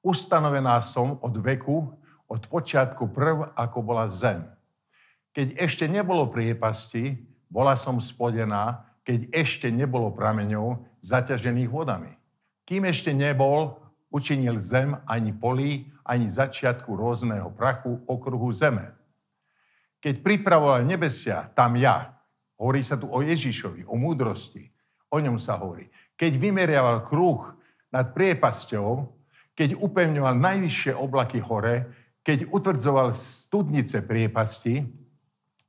Ustanovená 0.00 0.80
som 0.80 1.20
od 1.20 1.36
veku, 1.36 1.92
od 2.28 2.42
počiatku 2.48 3.12
prv, 3.12 3.52
ako 3.52 3.78
bola 3.84 4.08
zem 4.08 4.44
keď 5.38 5.54
ešte 5.54 5.86
nebolo 5.86 6.26
priepasti, 6.26 7.14
bola 7.46 7.78
som 7.78 8.02
spodená, 8.02 8.90
keď 9.06 9.30
ešte 9.30 9.70
nebolo 9.70 10.10
prameňov 10.10 10.82
zaťažených 11.06 11.70
vodami. 11.70 12.10
Kým 12.66 12.82
ešte 12.90 13.14
nebol, 13.14 13.78
učinil 14.10 14.58
zem 14.58 14.98
ani 15.06 15.30
polí, 15.30 15.94
ani 16.02 16.26
začiatku 16.26 16.90
rôzneho 16.90 17.54
prachu 17.54 18.02
okruhu 18.10 18.50
zeme. 18.50 18.90
Keď 19.98 20.22
pripravoval 20.22 20.86
nebesia, 20.86 21.50
tam 21.54 21.74
ja, 21.74 22.14
hovorí 22.58 22.82
sa 22.82 22.94
tu 22.94 23.10
o 23.10 23.18
Ježišovi, 23.18 23.86
o 23.86 23.94
múdrosti, 23.98 24.70
o 25.10 25.18
ňom 25.18 25.38
sa 25.42 25.58
hovorí. 25.58 25.90
Keď 26.14 26.32
vymeriaval 26.38 27.02
kruh 27.06 27.54
nad 27.90 28.14
priepasťou, 28.14 29.10
keď 29.58 29.74
upevňoval 29.74 30.38
najvyššie 30.38 30.92
oblaky 30.94 31.42
hore, 31.42 31.90
keď 32.22 32.46
utvrdzoval 32.52 33.10
studnice 33.16 34.04
priepasti, 34.06 34.86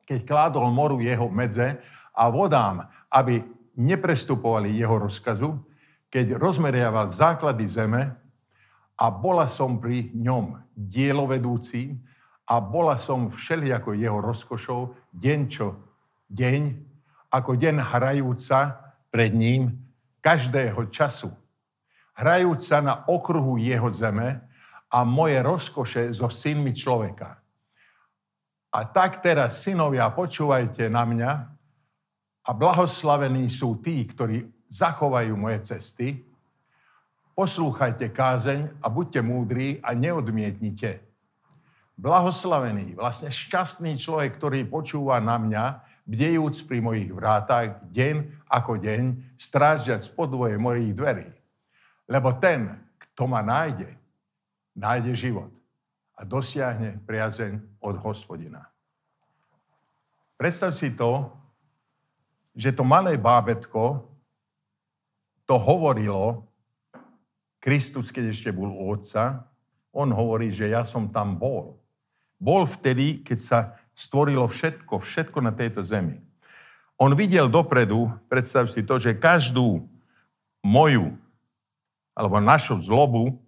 keď 0.06 0.20
kládol 0.26 0.70
moru 0.70 1.02
jeho 1.02 1.30
medze 1.30 1.78
a 2.14 2.24
vodám, 2.30 2.86
aby 3.10 3.42
neprestupovali 3.80 4.76
jeho 4.76 5.10
rozkazu, 5.10 5.56
keď 6.10 6.36
rozmeriaval 6.42 7.14
základy 7.14 7.66
zeme 7.70 8.14
a 9.00 9.06
bola 9.08 9.46
som 9.48 9.78
pri 9.78 10.12
ňom 10.12 10.60
dielovedúci 10.74 11.96
a 12.50 12.58
bola 12.58 12.98
som 12.98 13.30
všelijako 13.30 13.94
jeho 13.94 14.18
rozkošou 14.18 14.98
deň 15.14 15.40
čo 15.54 15.78
deň, 16.34 16.62
ako 17.30 17.52
deň 17.54 17.76
hrajúca 17.78 18.90
pred 19.14 19.30
ním 19.38 19.78
každého 20.26 20.90
času. 20.90 21.30
hrajúc 22.18 22.66
sa 22.66 22.82
na 22.82 23.06
okruhu 23.06 23.62
jeho 23.62 23.94
zeme 23.94 24.42
a 24.90 25.06
moje 25.06 25.38
rozkoše 25.40 26.10
so 26.12 26.28
synmi 26.28 26.74
človeka. 26.74 27.38
A 28.70 28.80
tak 28.86 29.22
teraz, 29.22 29.62
synovia, 29.66 30.10
počúvajte 30.10 30.90
na 30.90 31.06
mňa 31.06 31.32
a 32.46 32.50
blahoslavení 32.54 33.50
sú 33.50 33.78
tí, 33.82 34.06
ktorí 34.06 34.46
zachovajú 34.70 35.34
moje 35.38 35.74
cesty. 35.74 36.22
Poslúchajte 37.34 38.10
kázeň 38.14 38.84
a 38.84 38.88
buďte 38.92 39.22
múdri 39.26 39.82
a 39.82 39.96
neodmietnite. 39.98 41.09
Blahoslavený, 42.00 42.96
vlastne 42.96 43.28
šťastný 43.28 44.00
človek, 44.00 44.40
ktorý 44.40 44.64
počúva 44.64 45.20
na 45.20 45.36
mňa, 45.36 45.66
bdejúc 46.08 46.64
pri 46.64 46.80
mojich 46.80 47.12
vrátach 47.12 47.84
deň 47.92 48.48
ako 48.48 48.80
deň, 48.80 49.36
strážiať 49.36 50.08
podvoje 50.16 50.56
mojich 50.56 50.96
dverí. 50.96 51.28
Lebo 52.08 52.40
ten, 52.40 52.80
kto 52.98 53.28
ma 53.28 53.44
nájde, 53.44 53.92
nájde 54.80 55.12
život 55.12 55.52
a 56.16 56.24
dosiahne 56.24 57.04
priazeň 57.04 57.60
od 57.84 58.00
hospodina. 58.00 58.64
Predstav 60.40 60.80
si 60.80 60.96
to, 60.96 61.28
že 62.56 62.72
to 62.72 62.88
malé 62.88 63.20
bábetko 63.20 64.08
to 65.44 65.56
hovorilo, 65.60 66.48
Kristus, 67.60 68.08
keď 68.08 68.32
ešte 68.32 68.56
bol 68.56 68.72
u 68.72 68.88
otca, 68.88 69.52
on 69.92 70.16
hovorí, 70.16 70.48
že 70.48 70.72
ja 70.72 70.88
som 70.88 71.12
tam 71.12 71.36
bol. 71.36 71.76
Bol 72.40 72.64
vtedy, 72.64 73.20
keď 73.20 73.38
sa 73.38 73.60
stvorilo 73.92 74.48
všetko, 74.48 75.04
všetko 75.04 75.44
na 75.44 75.52
tejto 75.52 75.84
zemi. 75.84 76.24
On 76.96 77.12
videl 77.12 77.52
dopredu, 77.52 78.12
predstav 78.32 78.72
si 78.72 78.84
to, 78.84 79.00
že 79.00 79.20
každú 79.20 79.88
moju 80.64 81.16
alebo 82.16 82.40
našu 82.44 82.80
zlobu, 82.84 83.40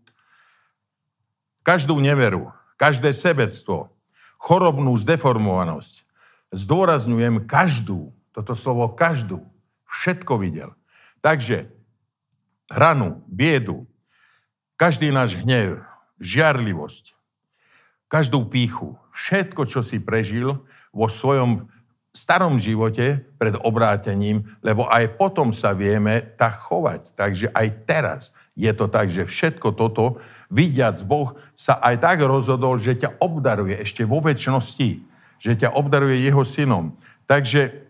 každú 1.64 2.00
neveru, 2.00 2.56
každé 2.80 3.12
sebectvo, 3.12 3.92
chorobnú 4.40 4.96
zdeformovanosť. 4.96 6.08
Zdôrazňujem 6.56 7.48
každú, 7.48 8.16
toto 8.32 8.56
slovo 8.56 8.92
každú, 8.92 9.44
všetko 9.88 10.40
videl. 10.40 10.72
Takže 11.20 11.72
hranu, 12.72 13.24
biedu, 13.28 13.88
každý 14.80 15.12
náš 15.12 15.38
hnev, 15.38 15.84
žiarlivosť, 16.24 17.14
každú 18.12 18.44
píchu, 18.52 19.00
všetko, 19.16 19.64
čo 19.64 19.80
si 19.88 20.04
prežil 20.04 20.60
vo 20.92 21.08
svojom 21.08 21.72
starom 22.12 22.60
živote 22.60 23.24
pred 23.40 23.56
obrátením, 23.56 24.44
lebo 24.60 24.84
aj 24.92 25.16
potom 25.16 25.56
sa 25.56 25.72
vieme 25.72 26.36
tak 26.36 26.60
chovať. 26.60 27.16
Takže 27.16 27.48
aj 27.56 27.68
teraz 27.88 28.22
je 28.60 28.68
to 28.76 28.92
tak, 28.92 29.08
že 29.08 29.24
všetko 29.24 29.72
toto 29.80 30.20
vidiac 30.52 31.00
Boh 31.08 31.40
sa 31.56 31.80
aj 31.80 32.04
tak 32.04 32.20
rozhodol, 32.28 32.76
že 32.76 33.00
ťa 33.00 33.24
obdaruje 33.24 33.80
ešte 33.80 34.04
vo 34.04 34.20
väčšnosti, 34.20 34.90
že 35.40 35.52
ťa 35.56 35.72
obdaruje 35.72 36.20
jeho 36.20 36.44
synom. 36.44 37.00
Takže 37.32 37.88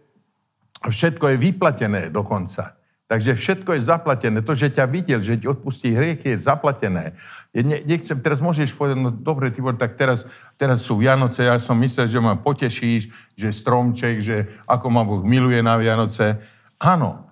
všetko 0.86 1.34
je 1.34 1.42
vyplatené 1.42 2.02
dokonca. 2.14 2.78
Takže 3.12 3.36
všetko 3.36 3.76
je 3.76 3.92
zaplatené. 3.92 4.40
To, 4.40 4.56
že 4.56 4.72
ťa 4.72 4.88
videl, 4.88 5.20
že 5.20 5.36
ti 5.36 5.44
odpustí 5.44 5.92
hriech, 5.92 6.24
je 6.24 6.40
zaplatené. 6.40 7.12
Ne, 7.52 7.84
nechcem, 7.84 8.16
teraz 8.24 8.40
môžeš 8.40 8.72
povedať, 8.72 9.04
no 9.04 9.12
dobre, 9.12 9.52
Tibor, 9.52 9.76
tak 9.76 10.00
teraz, 10.00 10.24
teraz 10.56 10.88
sú 10.88 10.96
Vianoce, 10.96 11.44
ja 11.44 11.60
som 11.60 11.76
myslel, 11.84 12.08
že 12.08 12.24
ma 12.24 12.40
potešíš, 12.40 13.12
že 13.36 13.52
stromček, 13.52 14.24
že 14.24 14.48
ako 14.64 14.88
ma 14.88 15.04
Boh 15.04 15.28
miluje 15.28 15.60
na 15.60 15.76
Vianoce. 15.76 16.40
Áno, 16.80 17.28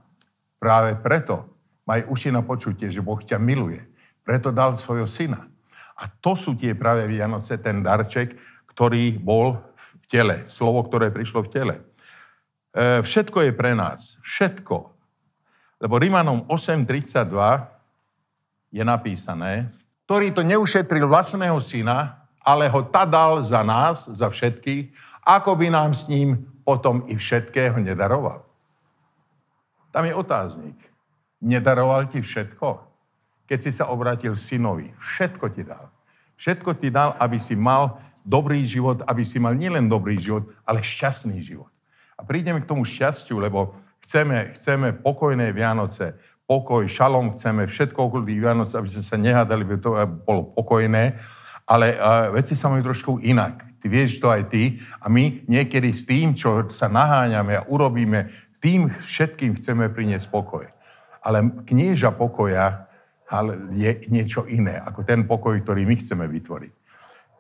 práve 0.60 1.00
preto 1.00 1.48
maj 1.88 2.04
uši 2.12 2.36
na 2.36 2.44
počutie, 2.44 2.92
že 2.92 3.00
Boh 3.00 3.24
ťa 3.24 3.40
miluje. 3.40 3.80
Preto 4.28 4.52
dal 4.52 4.76
svojho 4.76 5.08
syna. 5.08 5.48
A 5.96 6.12
to 6.12 6.36
sú 6.36 6.60
tie 6.60 6.76
práve 6.76 7.08
Vianoce, 7.08 7.56
ten 7.56 7.80
darček, 7.80 8.36
ktorý 8.76 9.16
bol 9.16 9.56
v 9.80 9.88
tele. 10.12 10.44
Slovo, 10.52 10.84
ktoré 10.84 11.08
prišlo 11.08 11.48
v 11.48 11.52
tele. 11.56 11.76
E, 12.76 13.00
všetko 13.00 13.48
je 13.48 13.52
pre 13.56 13.80
nás. 13.80 14.20
Všetko. 14.28 14.99
Lebo 15.80 15.96
Rímanom 15.96 16.44
8.32 16.52 17.26
je 18.76 18.84
napísané, 18.84 19.72
ktorý 20.06 20.36
to 20.36 20.44
neušetril 20.44 21.08
vlastného 21.08 21.58
syna, 21.64 22.28
ale 22.44 22.68
ho 22.68 22.84
tadal 22.84 23.42
za 23.42 23.64
nás, 23.64 24.06
za 24.12 24.28
všetkých, 24.28 24.92
ako 25.24 25.56
by 25.56 25.68
nám 25.72 25.96
s 25.96 26.12
ním 26.12 26.44
potom 26.68 27.08
i 27.08 27.16
všetkého 27.16 27.80
nedaroval. 27.80 28.44
Tam 29.90 30.06
je 30.06 30.14
otáznik. 30.14 30.78
Nedaroval 31.42 32.06
ti 32.12 32.22
všetko? 32.22 32.90
keď 33.50 33.60
si 33.66 33.72
sa 33.74 33.90
obrátil 33.90 34.38
synovi. 34.38 34.94
Všetko 35.02 35.50
ti 35.50 35.66
dal. 35.66 35.90
Všetko 36.38 36.78
ti 36.78 36.94
dal, 36.94 37.18
aby 37.18 37.42
si 37.42 37.58
mal 37.58 37.98
dobrý 38.22 38.62
život, 38.62 39.02
aby 39.10 39.26
si 39.26 39.42
mal 39.42 39.58
nielen 39.58 39.90
dobrý 39.90 40.22
život, 40.22 40.54
ale 40.62 40.86
šťastný 40.86 41.42
život. 41.42 41.74
A 42.14 42.22
prídeme 42.22 42.62
k 42.62 42.70
tomu 42.70 42.86
šťastiu, 42.86 43.42
lebo 43.42 43.74
chceme, 44.10 44.58
chceme 44.58 44.98
pokojné 44.98 45.54
Vianoce, 45.54 46.18
pokoj, 46.50 46.90
šalom 46.90 47.38
chceme, 47.38 47.70
všetko 47.70 48.10
okolo 48.10 48.26
tých 48.26 48.42
Vianoc, 48.42 48.74
aby 48.74 48.90
sme 48.90 49.06
sa 49.06 49.22
nehádali, 49.22 49.62
aby 49.62 49.78
to 49.78 49.94
bolo 50.26 50.50
pokojné, 50.58 51.14
ale 51.70 51.94
uh, 51.94 52.34
veci 52.34 52.58
sa 52.58 52.74
majú 52.74 52.90
trošku 52.90 53.22
inak. 53.22 53.78
Ty 53.78 53.86
vieš 53.86 54.18
to 54.18 54.34
aj 54.34 54.50
ty 54.50 54.82
a 54.98 55.06
my 55.14 55.46
niekedy 55.46 55.94
s 55.94 56.10
tým, 56.10 56.34
čo 56.34 56.66
sa 56.74 56.90
naháňame 56.90 57.54
a 57.54 57.70
urobíme, 57.70 58.34
tým 58.58 58.90
všetkým 58.90 59.62
chceme 59.62 59.94
priniesť 59.94 60.26
pokoj. 60.34 60.66
Ale 61.22 61.46
knieža 61.70 62.10
pokoja 62.10 62.90
ale 63.30 63.78
je 63.78 64.10
niečo 64.10 64.50
iné, 64.50 64.82
ako 64.82 65.06
ten 65.06 65.22
pokoj, 65.22 65.54
ktorý 65.62 65.86
my 65.86 65.96
chceme 66.02 66.26
vytvoriť. 66.26 66.74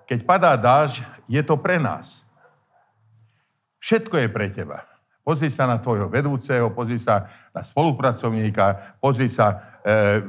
Keď 0.05 0.19
padá 0.21 0.53
dáž, 0.53 1.01
je 1.25 1.41
to 1.41 1.57
pre 1.57 1.81
nás. 1.81 2.21
Všetko 3.81 4.21
je 4.21 4.29
pre 4.29 4.53
teba. 4.53 4.88
Pozri 5.29 5.53
sa 5.53 5.69
na 5.69 5.77
tvojho 5.77 6.09
vedúceho, 6.09 6.73
pozri 6.73 6.97
sa 6.97 7.29
na 7.53 7.61
spolupracovníka, 7.61 8.97
pozri 8.97 9.29
sa 9.29 9.77
e, 9.85 10.25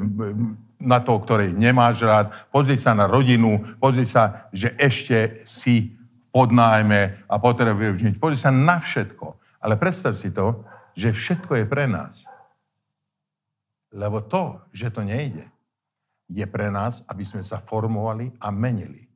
na 0.76 1.00
to, 1.00 1.16
ktorej 1.16 1.56
nemáš 1.56 2.04
rád, 2.04 2.28
pozri 2.52 2.76
sa 2.76 2.92
na 2.92 3.08
rodinu, 3.08 3.80
pozri 3.80 4.04
sa, 4.04 4.52
že 4.52 4.76
ešte 4.76 5.40
si 5.48 5.96
podnájme 6.28 7.24
a 7.24 7.34
potrebuješ 7.40 7.96
žiť. 7.96 8.14
Pozri 8.20 8.36
sa 8.36 8.52
na 8.52 8.76
všetko. 8.76 9.40
Ale 9.64 9.80
predstav 9.80 10.20
si 10.20 10.36
to, 10.36 10.68
že 10.92 11.16
všetko 11.16 11.56
je 11.56 11.64
pre 11.64 11.88
nás. 11.88 12.20
Lebo 13.96 14.20
to, 14.20 14.68
že 14.68 14.92
to 14.92 15.00
nejde, 15.00 15.48
je 16.28 16.44
pre 16.44 16.68
nás, 16.68 17.08
aby 17.08 17.24
sme 17.24 17.40
sa 17.40 17.56
formovali 17.56 18.36
a 18.36 18.52
menili. 18.52 19.08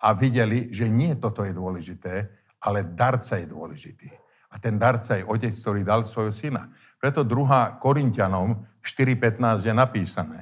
A 0.00 0.16
videli, 0.16 0.72
že 0.72 0.88
nie 0.88 1.12
toto 1.20 1.44
je 1.44 1.52
dôležité, 1.52 2.32
ale 2.64 2.88
darca 2.96 3.36
je 3.36 3.44
dôležitý. 3.44 4.08
A 4.48 4.56
ten 4.56 4.80
darca 4.80 5.16
je 5.16 5.28
otec, 5.28 5.52
ktorý 5.52 5.84
dal 5.84 6.02
svojho 6.08 6.32
syna. 6.32 6.72
Preto 6.96 7.22
2. 7.22 7.78
Korintianom 7.78 8.64
4.15 8.80 9.68
je 9.68 9.74
napísané. 9.76 10.40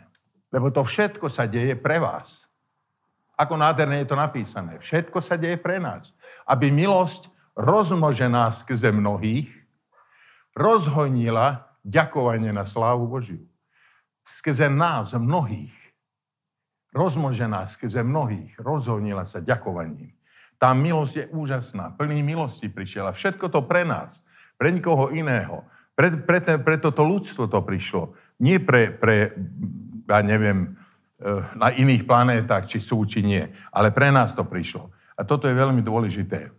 Lebo 0.50 0.70
to 0.70 0.86
všetko 0.86 1.26
sa 1.26 1.44
deje 1.44 1.74
pre 1.74 1.98
vás. 1.98 2.46
Ako 3.36 3.58
nádherné 3.58 4.06
je 4.06 4.08
to 4.08 4.16
napísané. 4.16 4.78
Všetko 4.80 5.18
sa 5.20 5.36
deje 5.36 5.60
pre 5.60 5.76
nás. 5.82 6.14
Aby 6.46 6.72
milosť 6.72 7.28
rozmnožená 7.58 8.48
skrze 8.54 8.94
mnohých 8.94 9.50
rozhojnila 10.56 11.68
ďakovanie 11.84 12.54
na 12.54 12.64
slávu 12.64 13.04
Božiu 13.10 13.44
skrze 14.26 14.66
nás, 14.68 15.14
mnohých, 15.14 15.72
rozmožená 16.90 17.62
skrze 17.70 18.02
mnohých, 18.02 18.58
rozhodnila 18.58 19.22
sa 19.22 19.38
ďakovaním. 19.38 20.10
Tá 20.56 20.72
milosť 20.72 21.14
je 21.14 21.24
úžasná, 21.36 21.92
plný 21.96 22.24
milosti 22.24 22.72
prišiel 22.72 23.12
a 23.12 23.16
všetko 23.16 23.52
to 23.52 23.60
pre 23.68 23.84
nás, 23.84 24.24
pre 24.56 24.72
nikoho 24.72 25.12
iného. 25.12 25.64
Pre, 25.96 26.12
pre, 26.28 26.38
te, 26.44 26.60
pre 26.60 26.76
toto 26.76 27.04
ľudstvo 27.04 27.48
to 27.48 27.60
prišlo. 27.64 28.12
Nie 28.36 28.60
pre, 28.60 28.92
pre, 28.92 29.32
ja 30.04 30.20
neviem, 30.20 30.76
eh, 31.20 31.40
na 31.56 31.72
iných 31.72 32.04
planétach, 32.04 32.68
či 32.68 32.84
sú, 32.84 33.00
či 33.08 33.24
nie. 33.24 33.44
Ale 33.72 33.92
pre 33.92 34.12
nás 34.12 34.36
to 34.36 34.44
prišlo. 34.44 34.92
A 35.16 35.24
toto 35.24 35.48
je 35.48 35.56
veľmi 35.56 35.80
dôležité. 35.80 36.52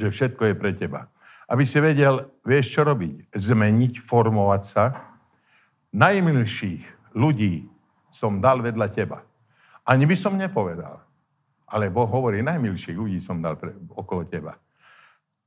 Že 0.00 0.08
všetko 0.08 0.42
je 0.48 0.54
pre 0.56 0.72
teba. 0.72 1.12
Aby 1.44 1.68
si 1.68 1.76
vedel, 1.76 2.24
vieš 2.40 2.72
čo 2.72 2.88
robiť? 2.88 3.36
Zmeniť, 3.36 4.00
formovať 4.00 4.62
sa, 4.64 4.84
najmilších 5.92 7.12
ľudí 7.12 7.68
som 8.08 8.40
dal 8.40 8.64
vedľa 8.64 8.88
teba. 8.88 9.20
Ani 9.84 10.08
by 10.08 10.16
som 10.16 10.40
nepovedal. 10.40 11.03
Ale 11.68 11.88
Boh 11.88 12.08
hovorí, 12.08 12.44
najmilších 12.44 12.96
ľudí 12.96 13.18
som 13.20 13.40
dal 13.40 13.56
pre, 13.56 13.72
okolo 13.92 14.28
teba. 14.28 14.60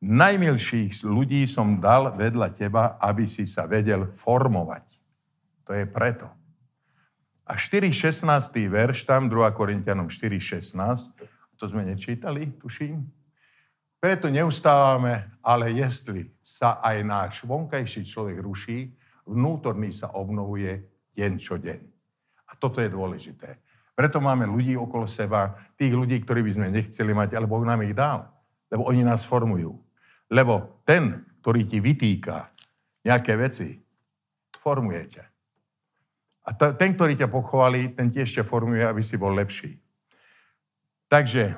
Najmilších 0.02 1.02
ľudí 1.06 1.46
som 1.50 1.82
dal 1.82 2.14
vedľa 2.14 2.54
teba, 2.54 2.84
aby 3.02 3.26
si 3.26 3.50
sa 3.50 3.66
vedel 3.66 4.10
formovať. 4.14 4.86
To 5.66 5.74
je 5.74 5.86
preto. 5.90 6.30
A 7.48 7.56
4.16. 7.56 8.28
verš, 8.68 9.08
tam 9.08 9.32
2. 9.32 9.56
Korintianom 9.56 10.12
4.16, 10.12 11.58
to 11.58 11.64
sme 11.66 11.88
nečítali, 11.88 12.54
tuším. 12.60 13.08
Preto 13.98 14.30
neustávame, 14.30 15.34
ale 15.42 15.74
jestli 15.74 16.30
sa 16.44 16.78
aj 16.86 16.98
náš 17.02 17.34
vonkajší 17.48 18.06
človek 18.06 18.38
ruší, 18.38 18.94
vnútorný 19.26 19.90
sa 19.90 20.14
obnovuje 20.14 20.86
deň 21.18 21.34
čo 21.42 21.58
deň. 21.58 21.80
toto 22.62 22.78
je 22.78 22.90
dôležité. 22.94 23.58
Preto 23.98 24.22
máme 24.22 24.46
ľudí 24.46 24.78
okolo 24.78 25.10
seba, 25.10 25.58
tých 25.74 25.90
ľudí, 25.90 26.22
ktorí 26.22 26.46
by 26.46 26.52
sme 26.54 26.68
nechceli 26.70 27.18
mať, 27.18 27.34
ale 27.34 27.50
Boh 27.50 27.66
nám 27.66 27.82
ich 27.82 27.98
dal. 27.98 28.30
Lebo 28.70 28.86
oni 28.86 29.02
nás 29.02 29.26
formujú. 29.26 29.74
Lebo 30.30 30.86
ten, 30.86 31.26
ktorý 31.42 31.66
ti 31.66 31.82
vytýka 31.82 32.54
nejaké 33.02 33.34
veci, 33.34 33.82
formuje 34.62 35.18
ťa. 35.18 35.26
A 36.46 36.50
ten, 36.54 36.94
ktorý 36.94 37.18
ťa 37.18 37.26
pochváli, 37.26 37.90
ten 37.98 38.14
tiež 38.14 38.38
ťa 38.38 38.44
formuje, 38.46 38.86
aby 38.86 39.02
si 39.02 39.18
bol 39.18 39.34
lepší. 39.34 39.82
Takže, 41.10 41.58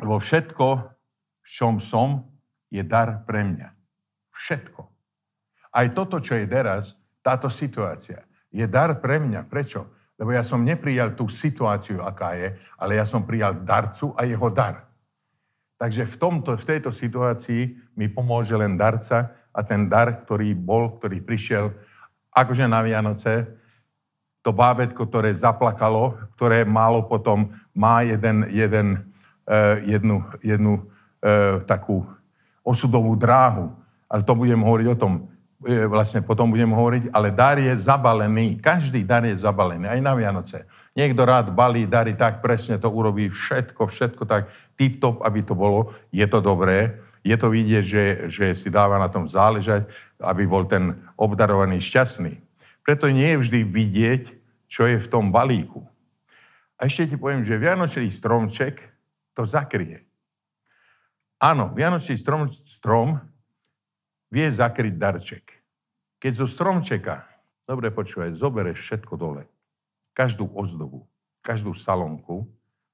lebo 0.00 0.16
všetko, 0.16 0.66
v 1.44 1.46
čom 1.46 1.76
som, 1.76 2.24
je 2.72 2.80
dar 2.80 3.20
pre 3.28 3.44
mňa. 3.44 3.68
Všetko. 4.32 4.80
Aj 5.76 5.86
toto, 5.92 6.24
čo 6.24 6.40
je 6.40 6.48
teraz, 6.48 6.96
táto 7.20 7.52
situácia, 7.52 8.24
je 8.48 8.64
dar 8.64 8.96
pre 8.96 9.20
mňa. 9.20 9.44
Prečo? 9.44 9.95
Lebo 10.16 10.32
ja 10.32 10.40
som 10.40 10.64
neprijal 10.64 11.12
tú 11.12 11.28
situáciu, 11.28 12.00
aká 12.00 12.32
je, 12.36 12.56
ale 12.80 12.96
ja 12.96 13.04
som 13.04 13.24
prijal 13.28 13.60
darcu 13.60 14.16
a 14.16 14.24
jeho 14.24 14.48
dar. 14.48 14.88
Takže 15.76 16.08
v, 16.08 16.16
tomto, 16.16 16.56
v 16.56 16.64
tejto 16.64 16.88
situácii 16.88 17.92
mi 18.00 18.08
pomôže 18.08 18.56
len 18.56 18.80
darca 18.80 19.36
a 19.52 19.60
ten 19.60 19.92
dar, 19.92 20.08
ktorý 20.08 20.56
bol, 20.56 20.96
ktorý 20.96 21.20
prišiel 21.20 21.68
akože 22.32 22.64
na 22.64 22.80
Vianoce, 22.80 23.44
to 24.40 24.56
bábetko, 24.56 25.04
ktoré 25.04 25.36
zaplakalo, 25.36 26.16
ktoré 26.38 26.64
malo 26.64 27.04
potom, 27.04 27.52
má 27.76 28.00
jeden, 28.06 28.46
jeden, 28.48 29.10
uh, 29.44 29.76
jednu, 29.84 30.22
jednu 30.40 30.80
uh, 30.80 31.60
takú 31.66 32.06
osudovú 32.64 33.12
dráhu. 33.18 33.74
Ale 34.06 34.22
to 34.22 34.38
budem 34.38 34.62
hovoriť 34.62 34.86
o 34.94 35.00
tom 35.00 35.12
vlastne 35.90 36.22
potom 36.22 36.54
budem 36.54 36.70
hovoriť, 36.70 37.10
ale 37.10 37.34
dar 37.34 37.58
je 37.58 37.74
zabalený. 37.74 38.62
Každý 38.62 39.02
dar 39.02 39.26
je 39.26 39.34
zabalený, 39.34 39.90
aj 39.90 40.00
na 40.00 40.14
Vianoce. 40.14 40.62
Niekto 40.96 41.26
rád 41.26 41.52
balí 41.52 41.84
dary, 41.84 42.16
tak 42.16 42.40
presne 42.40 42.80
to 42.80 42.88
urobí 42.88 43.28
všetko, 43.28 43.84
všetko 43.84 44.22
tak 44.24 44.48
tip-top, 44.78 45.20
aby 45.26 45.44
to 45.44 45.52
bolo. 45.52 45.92
Je 46.08 46.24
to 46.24 46.40
dobré, 46.40 47.02
je 47.26 47.36
to 47.36 47.50
vidieť, 47.50 47.84
že, 47.84 48.04
že 48.30 48.46
si 48.54 48.70
dáva 48.70 48.96
na 48.96 49.10
tom 49.10 49.26
záležať, 49.26 49.90
aby 50.22 50.46
bol 50.46 50.64
ten 50.64 50.96
obdarovaný 51.18 51.82
šťastný. 51.82 52.38
Preto 52.86 53.10
nie 53.10 53.34
je 53.34 53.40
vždy 53.42 53.60
vidieť, 53.66 54.22
čo 54.70 54.86
je 54.86 54.96
v 55.02 55.10
tom 55.10 55.34
balíku. 55.34 55.82
A 56.78 56.86
ešte 56.86 57.12
ti 57.12 57.16
poviem, 57.18 57.42
že 57.42 57.58
Vianočný 57.58 58.08
stromček 58.08 58.78
to 59.34 59.42
zakrie. 59.42 60.06
Áno, 61.42 61.74
Vianočný 61.76 62.16
strom, 62.16 62.48
strom 62.48 63.20
vie 64.36 64.52
zakryť 64.52 65.00
darček. 65.00 65.44
Keď 66.20 66.32
zo 66.44 66.46
stromčeka, 66.46 67.24
dobre 67.64 67.88
počúvaj, 67.88 68.36
zobereš 68.36 68.84
všetko 68.84 69.16
dole, 69.16 69.48
každú 70.12 70.52
ozdobu, 70.52 71.08
každú 71.40 71.72
salonku, 71.72 72.44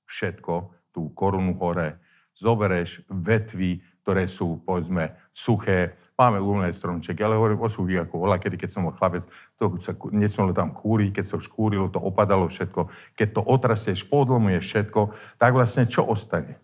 všetko, 0.06 0.70
tú 0.94 1.10
korunu 1.18 1.58
hore, 1.58 1.98
zobereš 2.38 3.02
vetvy, 3.10 3.82
ktoré 4.06 4.30
sú, 4.30 4.62
povedzme, 4.62 5.18
suché. 5.34 5.98
Máme 6.18 6.38
uvoľné 6.38 6.70
stromčeky, 6.70 7.18
ale 7.22 7.38
hovorím 7.38 7.66
o 7.66 7.70
suchých, 7.70 8.06
ako 8.06 8.22
voľa, 8.22 8.38
kedy, 8.38 8.58
keď 8.58 8.70
som 8.70 8.86
bol 8.86 8.94
chlapec, 8.94 9.26
to 9.58 9.74
sa 9.82 9.94
nesmelo 10.14 10.54
tam 10.54 10.70
kúriť, 10.70 11.18
keď 11.18 11.24
sa 11.26 11.36
škúrilo, 11.42 11.90
to 11.90 11.98
opadalo 11.98 12.46
všetko. 12.46 12.86
Keď 13.18 13.28
to 13.34 13.42
otrasieš, 13.42 14.06
podlomuješ 14.06 14.62
všetko, 14.62 15.00
tak 15.38 15.50
vlastne 15.54 15.90
čo 15.90 16.06
ostane? 16.06 16.58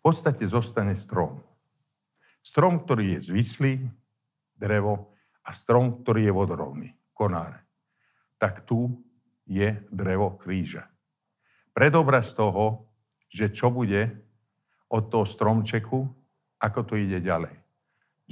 podstate 0.00 0.48
zostane 0.48 0.96
strom. 0.96 1.44
Strom, 2.48 2.80
ktorý 2.80 3.20
je 3.20 3.28
zvislý, 3.28 3.74
drevo, 4.56 5.12
a 5.44 5.52
strom, 5.52 6.00
ktorý 6.00 6.28
je 6.28 6.32
vodorovný, 6.32 6.88
konáre. 7.12 7.60
Tak 8.40 8.64
tu 8.64 9.04
je 9.44 9.84
drevo 9.92 10.40
kríža. 10.40 10.88
Predobraz 11.76 12.32
toho, 12.32 12.88
že 13.28 13.52
čo 13.52 13.68
bude 13.68 14.16
od 14.88 15.12
toho 15.12 15.28
stromčeku, 15.28 16.08
ako 16.56 16.80
to 16.88 16.96
ide 16.96 17.20
ďalej. 17.20 17.52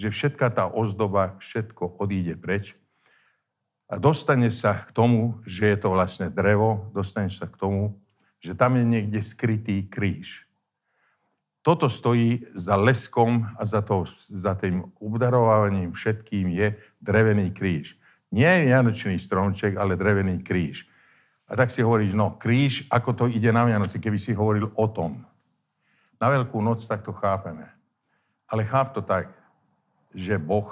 Že 0.01 0.09
všetká 0.09 0.49
tá 0.49 0.65
ozdoba, 0.65 1.37
všetko 1.37 2.01
odíde 2.01 2.41
preč 2.41 2.73
a 3.85 4.01
dostane 4.01 4.49
sa 4.49 4.89
k 4.89 4.97
tomu, 4.97 5.45
že 5.45 5.69
je 5.69 5.77
to 5.77 5.93
vlastne 5.93 6.33
drevo, 6.33 6.89
dostane 6.97 7.29
sa 7.29 7.45
k 7.45 7.57
tomu, 7.61 8.01
že 8.41 8.57
tam 8.57 8.81
je 8.81 8.85
niekde 8.89 9.21
skrytý 9.21 9.85
kríž. 9.85 10.46
Toto 11.67 11.91
stojí 11.91 12.47
za 12.55 12.79
leskom 12.79 13.43
a 13.59 13.67
za, 13.67 13.83
to, 13.83 14.07
za 14.31 14.55
tým 14.55 14.87
obdarovávaním 15.03 15.91
všetkým 15.91 16.55
je 16.55 16.79
drevený 17.03 17.51
kríž. 17.51 17.99
Nie 18.31 18.63
je 18.63 18.71
Vianočný 18.71 19.19
stromček, 19.19 19.75
ale 19.75 19.99
drevený 19.99 20.47
kríž. 20.47 20.87
A 21.51 21.59
tak 21.59 21.75
si 21.75 21.83
hovoríš, 21.83 22.15
no 22.15 22.39
kríž, 22.39 22.87
ako 22.87 23.11
to 23.19 23.25
ide 23.27 23.51
na 23.51 23.67
Vianoci, 23.67 23.99
keby 23.99 24.15
si 24.15 24.31
hovoril 24.31 24.71
o 24.79 24.87
tom. 24.87 25.27
Na 26.23 26.31
Veľkú 26.31 26.63
noc 26.63 26.87
tak 26.87 27.03
to 27.03 27.11
chápeme. 27.11 27.67
Ale 28.47 28.63
cháp 28.63 28.95
to 28.95 29.03
tak, 29.03 29.35
že 30.15 30.39
Boh 30.39 30.71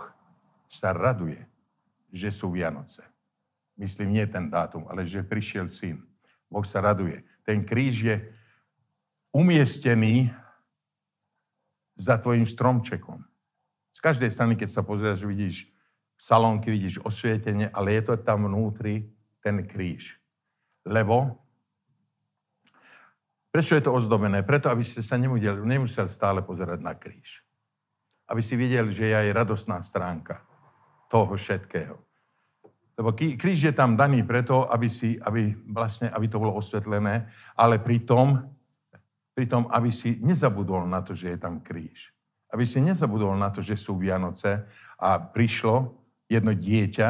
sa 0.71 0.95
raduje, 0.95 1.43
že 2.15 2.31
sú 2.31 2.55
Vianoce. 2.55 3.03
Myslím, 3.75 4.15
nie 4.15 4.31
ten 4.31 4.47
dátum, 4.47 4.87
ale 4.87 5.03
že 5.03 5.27
prišiel 5.27 5.67
syn. 5.67 6.07
Boh 6.47 6.63
sa 6.63 6.79
raduje. 6.79 7.27
Ten 7.43 7.67
kríž 7.67 7.99
je 7.99 8.17
umiestnený 9.35 10.44
za 11.95 12.19
tvojim 12.19 12.47
stromčekom. 12.47 13.23
Z 13.95 14.01
každej 14.03 14.31
strany, 14.31 14.59
keď 14.59 14.69
sa 14.69 14.83
pozrieš, 14.83 15.25
vidíš 15.25 15.71
salónky, 16.19 16.71
vidíš 16.71 17.03
osvietenie, 17.03 17.71
ale 17.71 17.99
je 17.99 18.03
to 18.11 18.15
tam 18.21 18.51
vnútri 18.51 19.11
ten 19.43 19.63
kríž. 19.67 20.19
Lebo 20.85 21.45
Prečo 23.55 23.79
je 23.79 23.87
to 23.87 23.95
ozdobené? 23.95 24.43
Preto, 24.43 24.67
aby 24.67 24.83
ste 24.83 24.99
sa 24.99 25.15
nemusel, 25.15 25.63
nemusel 25.63 26.11
stále 26.11 26.43
pozerať 26.43 26.83
na 26.83 26.99
kríž. 26.99 27.39
Aby 28.27 28.43
si 28.43 28.59
videl, 28.59 28.91
že 28.91 29.07
je 29.07 29.15
aj 29.15 29.31
radosná 29.31 29.79
stránka 29.79 30.43
toho 31.07 31.39
všetkého. 31.39 31.95
Lebo 32.99 33.15
kríž 33.15 33.71
je 33.71 33.71
tam 33.71 33.95
daný 33.95 34.27
preto, 34.27 34.67
aby, 34.67 34.91
si, 34.91 35.23
aby, 35.23 35.55
vlastne, 35.71 36.11
aby 36.11 36.27
to 36.27 36.43
bolo 36.43 36.59
osvetlené, 36.59 37.31
ale 37.55 37.79
pritom 37.79 38.43
tom, 39.43 39.67
aby 39.75 39.91
si 39.91 40.23
nezabudol 40.23 40.87
na 40.87 41.03
to, 41.03 41.19
že 41.19 41.35
je 41.35 41.39
tam 41.43 41.59
kríž. 41.59 42.15
Aby 42.55 42.63
si 42.63 42.79
nezabudol 42.79 43.35
na 43.35 43.51
to, 43.51 43.59
že 43.59 43.75
sú 43.75 43.99
Vianoce 43.99 44.63
a 44.95 45.19
prišlo 45.19 45.99
jedno 46.31 46.55
dieťa, 46.55 47.09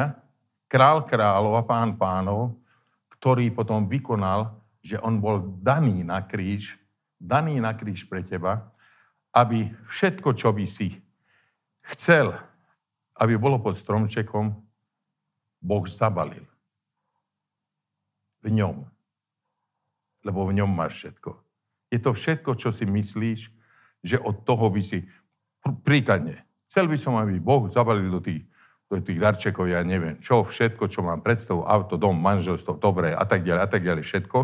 král 0.65 1.05
kráľov 1.05 1.61
a 1.61 1.63
pán 1.63 1.93
pánov, 2.01 2.57
ktorý 3.13 3.53
potom 3.53 3.85
vykonal, 3.85 4.57
že 4.81 4.97
on 4.97 5.21
bol 5.21 5.41
daný 5.61 6.01
na 6.01 6.25
kríž, 6.25 6.81
daný 7.21 7.61
na 7.61 7.77
kríž 7.77 8.09
pre 8.09 8.25
teba, 8.25 8.73
aby 9.29 9.69
všetko, 9.85 10.33
čo 10.33 10.49
by 10.49 10.65
si 10.65 10.97
chcel, 11.93 12.33
aby 13.21 13.37
bolo 13.37 13.61
pod 13.61 13.77
stromčekom, 13.77 14.57
Boh 15.61 15.85
zabalil. 15.89 16.45
V 18.45 18.53
ňom. 18.53 18.85
Lebo 20.21 20.45
v 20.45 20.61
ňom 20.61 20.69
máš 20.69 21.01
všetko. 21.01 21.44
Je 21.95 21.99
to 22.03 22.11
všetko, 22.11 22.59
čo 22.59 22.75
si 22.75 22.83
myslíš, 22.83 23.39
že 24.03 24.19
od 24.19 24.43
toho 24.43 24.67
by 24.67 24.83
si... 24.83 25.07
Príkladne, 25.63 26.43
chcel 26.67 26.91
by 26.91 26.99
som, 26.99 27.15
aby 27.15 27.39
Boh 27.39 27.71
zabalil 27.71 28.11
do 28.11 28.19
tých, 28.19 28.43
do 28.85 28.99
tých 29.01 29.17
darčekov, 29.17 29.65
ja 29.65 29.81
neviem, 29.81 30.19
čo, 30.21 30.45
všetko, 30.45 30.91
čo 30.91 31.01
mám 31.01 31.23
predstavu, 31.23 31.65
auto, 31.65 31.97
dom, 31.97 32.13
manželstvo, 32.19 32.77
dobré 32.77 33.15
a 33.15 33.23
tak 33.25 33.41
ďalej, 33.47 33.61
a 33.63 33.69
tak 33.71 33.81
ďalej, 33.81 34.03
všetko. 34.05 34.37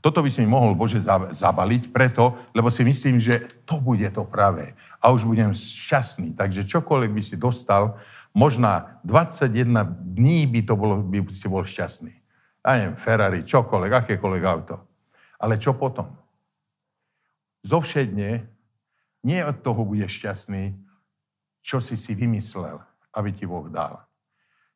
Toto 0.00 0.24
by 0.24 0.30
si 0.30 0.46
mi 0.46 0.48
mohol 0.48 0.78
Bože 0.78 1.02
zabaliť 1.34 1.92
preto, 1.92 2.38
lebo 2.54 2.70
si 2.70 2.86
myslím, 2.86 3.18
že 3.18 3.50
to 3.66 3.82
bude 3.82 4.06
to 4.14 4.24
pravé. 4.24 4.78
A 5.02 5.10
už 5.10 5.26
budem 5.28 5.52
šťastný. 5.52 6.38
Takže 6.38 6.64
čokoľvek 6.64 7.10
by 7.12 7.22
si 7.26 7.36
dostal, 7.36 8.00
možná 8.32 9.02
21 9.04 9.74
dní 10.14 10.46
by 10.48 10.60
to 10.64 10.72
bolo, 10.78 11.02
by 11.02 11.18
si 11.34 11.50
bol 11.50 11.66
šťastný. 11.66 12.14
Ja 12.62 12.78
neviem, 12.78 12.96
Ferrari, 12.96 13.42
čokoľvek, 13.42 13.92
akékoľvek 13.92 14.44
auto. 14.46 14.86
Ale 15.42 15.58
čo 15.58 15.74
potom? 15.74 16.21
Zovšedne, 17.62 18.46
nie 19.22 19.40
od 19.46 19.56
toho 19.62 19.86
budeš 19.86 20.18
šťastný, 20.18 20.74
čo 21.62 21.78
si 21.78 21.94
si 21.94 22.12
vymyslel, 22.18 22.82
aby 23.14 23.30
ti 23.30 23.46
Boh 23.46 23.70
dal. 23.70 24.02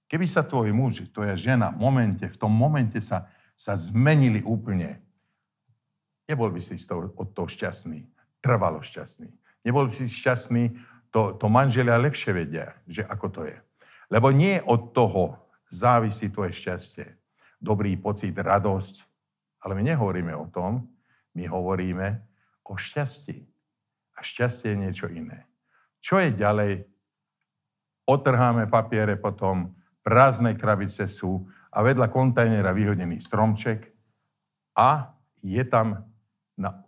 Keby 0.07 0.27
sa 0.31 0.46
tvoj 0.46 0.70
muž, 0.70 1.03
tvoja 1.11 1.35
žena 1.35 1.75
v 1.75 1.83
momente, 1.83 2.27
v 2.31 2.38
tom 2.38 2.55
momente 2.55 3.03
sa, 3.03 3.27
sa 3.59 3.75
zmenili 3.75 4.38
úplne, 4.46 5.03
nebol 6.31 6.46
by 6.55 6.62
si 6.62 6.79
toho, 6.79 7.11
od 7.18 7.35
toho 7.35 7.51
šťastný, 7.51 8.07
trvalo 8.38 8.79
šťastný. 8.87 9.27
Nebol 9.66 9.90
by 9.90 9.94
si 9.99 10.07
šťastný, 10.07 10.79
to, 11.11 11.35
to 11.35 11.46
manželia 11.51 11.99
lepšie 11.99 12.31
vedia, 12.31 12.79
že 12.87 13.03
ako 13.03 13.27
to 13.35 13.42
je. 13.51 13.59
Lebo 14.07 14.31
nie 14.31 14.62
od 14.62 14.94
toho 14.94 15.42
závisí 15.66 16.31
tvoje 16.31 16.55
šťastie, 16.55 17.07
dobrý 17.59 17.99
pocit, 17.99 18.31
radosť, 18.31 19.03
ale 19.66 19.75
my 19.75 19.83
nehovoríme 19.90 20.31
o 20.38 20.46
tom, 20.46 20.87
my 21.35 21.51
hovoríme 21.51 22.22
o 22.66 22.74
šťastí. 22.74 23.46
A 24.16 24.24
šťastie 24.24 24.72
je 24.74 24.81
niečo 24.81 25.07
iné. 25.12 25.44
Čo 26.00 26.18
je 26.22 26.33
ďalej? 26.33 26.88
Otrháme 28.07 28.70
papiere 28.70 29.18
potom, 29.18 29.74
prázdne 30.07 30.55
krabice 30.55 31.11
sú 31.11 31.50
a 31.74 31.83
vedľa 31.83 32.07
kontajnera 32.09 32.70
vyhodený 32.70 33.18
stromček 33.18 33.90
a 34.79 35.11
je 35.42 35.62
tam 35.66 36.07
na 36.55 36.87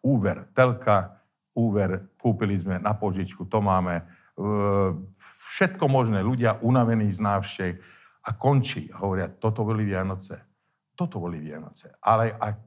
úver 0.00 0.48
telka, 0.56 1.20
úver 1.52 2.08
kúpili 2.16 2.56
sme 2.56 2.80
na 2.80 2.96
požičku, 2.96 3.44
to 3.46 3.60
máme, 3.60 4.02
všetko 5.54 5.84
možné, 5.86 6.24
ľudia 6.24 6.58
unavení 6.64 7.12
z 7.12 7.20
návštev 7.20 7.70
a 8.24 8.30
končí 8.32 8.88
a 8.90 9.04
hovoria, 9.04 9.28
toto 9.28 9.62
boli 9.62 9.84
Vianoce, 9.84 10.40
toto 10.96 11.20
boli 11.20 11.38
Vianoce. 11.38 11.92
Ale 12.00 12.32
ak 12.32 12.58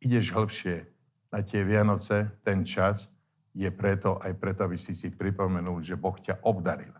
ideš 0.00 0.30
hĺbšie 0.30 0.93
na 1.34 1.42
tie 1.42 1.66
Vianoce, 1.66 2.30
ten 2.46 2.62
čas 2.62 3.10
je 3.50 3.66
preto, 3.74 4.22
aj 4.22 4.38
preto, 4.38 4.62
aby 4.62 4.78
si 4.78 4.94
si 4.94 5.10
pripomenul, 5.10 5.82
že 5.82 5.98
Boh 5.98 6.14
ťa 6.14 6.46
obdaril. 6.46 6.94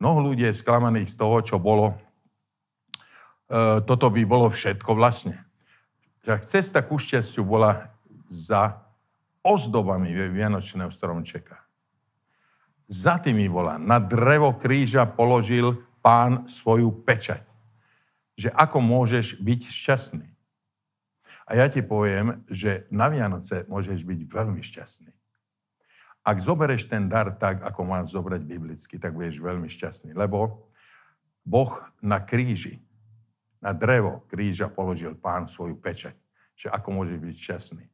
Mnoho 0.00 0.32
ľudí 0.32 0.48
je 0.48 0.56
sklamaných 0.56 1.12
z 1.12 1.16
toho, 1.20 1.36
čo 1.44 1.56
bolo. 1.60 1.92
E, 1.92 3.84
toto 3.84 4.08
by 4.08 4.24
bolo 4.24 4.48
všetko 4.48 4.96
vlastne. 4.96 5.36
Že 6.24 6.40
cesta 6.48 6.80
ku 6.80 6.96
šťastiu 6.96 7.44
bola 7.44 7.92
za 8.32 8.80
ozdobami 9.44 10.16
Vianočného 10.32 10.88
stromčeka. 10.88 11.60
Za 12.88 13.20
tými 13.20 13.48
bola. 13.52 13.76
Na 13.76 14.00
drevo 14.00 14.56
kríža 14.56 15.04
položil 15.04 15.84
pán 16.00 16.48
svoju 16.48 16.88
pečať. 17.04 17.44
Že 18.40 18.48
ako 18.56 18.80
môžeš 18.80 19.40
byť 19.40 19.60
šťastný. 19.68 20.33
A 21.44 21.60
ja 21.60 21.68
ti 21.68 21.84
poviem, 21.84 22.40
že 22.48 22.88
na 22.88 23.12
Vianoce 23.12 23.68
môžeš 23.68 24.00
byť 24.04 24.20
veľmi 24.24 24.64
šťastný. 24.64 25.12
Ak 26.24 26.40
zobereš 26.40 26.88
ten 26.88 27.04
dar 27.04 27.36
tak, 27.36 27.60
ako 27.60 27.84
máš 27.84 28.16
zobrať 28.16 28.40
biblicky, 28.48 28.96
tak 28.96 29.12
budeš 29.12 29.44
veľmi 29.44 29.68
šťastný. 29.68 30.16
Lebo 30.16 30.72
Boh 31.44 31.84
na 32.00 32.24
kríži, 32.24 32.80
na 33.60 33.76
drevo 33.76 34.24
kríža 34.32 34.72
položil 34.72 35.12
pán 35.20 35.44
svoju 35.44 35.76
pečať. 35.76 36.16
Že 36.56 36.72
ako 36.72 36.88
môže 36.96 37.20
byť 37.20 37.36
šťastný. 37.36 37.84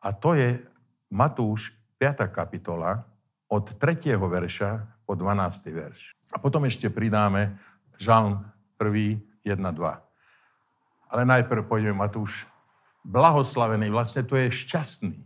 A 0.00 0.16
to 0.16 0.32
je 0.32 0.64
Matúš 1.12 1.76
5. 2.00 2.24
kapitola 2.32 3.04
od 3.52 3.76
3. 3.76 4.16
verša 4.16 5.04
po 5.04 5.12
12. 5.12 5.68
verš. 5.68 6.16
A 6.32 6.40
potom 6.40 6.64
ešte 6.64 6.88
pridáme 6.88 7.60
Žalm 8.00 8.48
1, 8.80 9.44
1, 9.44 9.60
2. 9.60 11.12
Ale 11.12 11.22
najprv 11.28 11.68
pôjdeme 11.68 12.00
Matúš. 12.00 12.48
Blahoslavený, 13.04 13.92
vlastne 13.92 14.24
to 14.24 14.34
je 14.40 14.48
šťastný. 14.48 15.20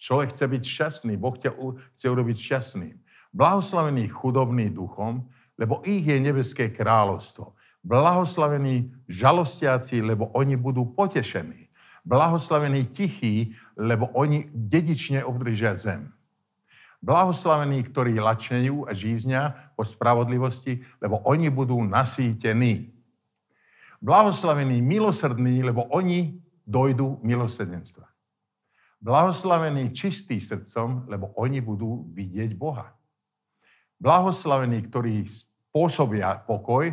Človek 0.00 0.32
chce 0.32 0.44
byť 0.48 0.62
šťastný, 0.64 1.12
Boh 1.20 1.36
ťa 1.36 1.52
chce 1.96 2.06
urobiť 2.08 2.36
šťastným. 2.36 2.96
Blahoslavený 3.32 4.08
chudobný 4.08 4.72
duchom, 4.72 5.24
lebo 5.60 5.84
ich 5.84 6.04
je 6.04 6.16
nebeské 6.20 6.72
kráľovstvo. 6.72 7.52
Blahoslavení 7.84 8.92
žalostiaci, 9.08 10.00
lebo 10.00 10.32
oni 10.32 10.56
budú 10.56 10.88
potešení. 10.96 11.68
Blahoslavení 12.04 12.84
tichí, 12.88 13.56
lebo 13.76 14.08
oni 14.12 14.48
dedične 14.52 15.24
obdržia 15.24 15.76
zem. 15.76 16.12
Blahoslavení, 17.04 17.84
ktorí 17.84 18.16
lačnejú 18.16 18.88
a 18.88 18.96
žíznia 18.96 19.72
po 19.76 19.84
spravodlivosti, 19.84 20.80
lebo 21.00 21.20
oni 21.28 21.52
budú 21.52 21.80
nasýtení. 21.84 22.92
Blahoslavení 24.00 24.80
milosrdní, 24.80 25.64
lebo 25.64 25.84
oni 25.92 26.43
dojdú 26.64 27.20
milosrdenstva. 27.20 28.08
Blahoslavení 29.04 29.92
čistý 29.92 30.40
srdcom, 30.40 31.04
lebo 31.12 31.36
oni 31.36 31.60
budú 31.60 32.08
vidieť 32.08 32.56
Boha. 32.56 32.96
Blahoslavení, 34.00 34.80
ktorí 34.88 35.28
spôsobia 35.28 36.40
pokoj, 36.48 36.88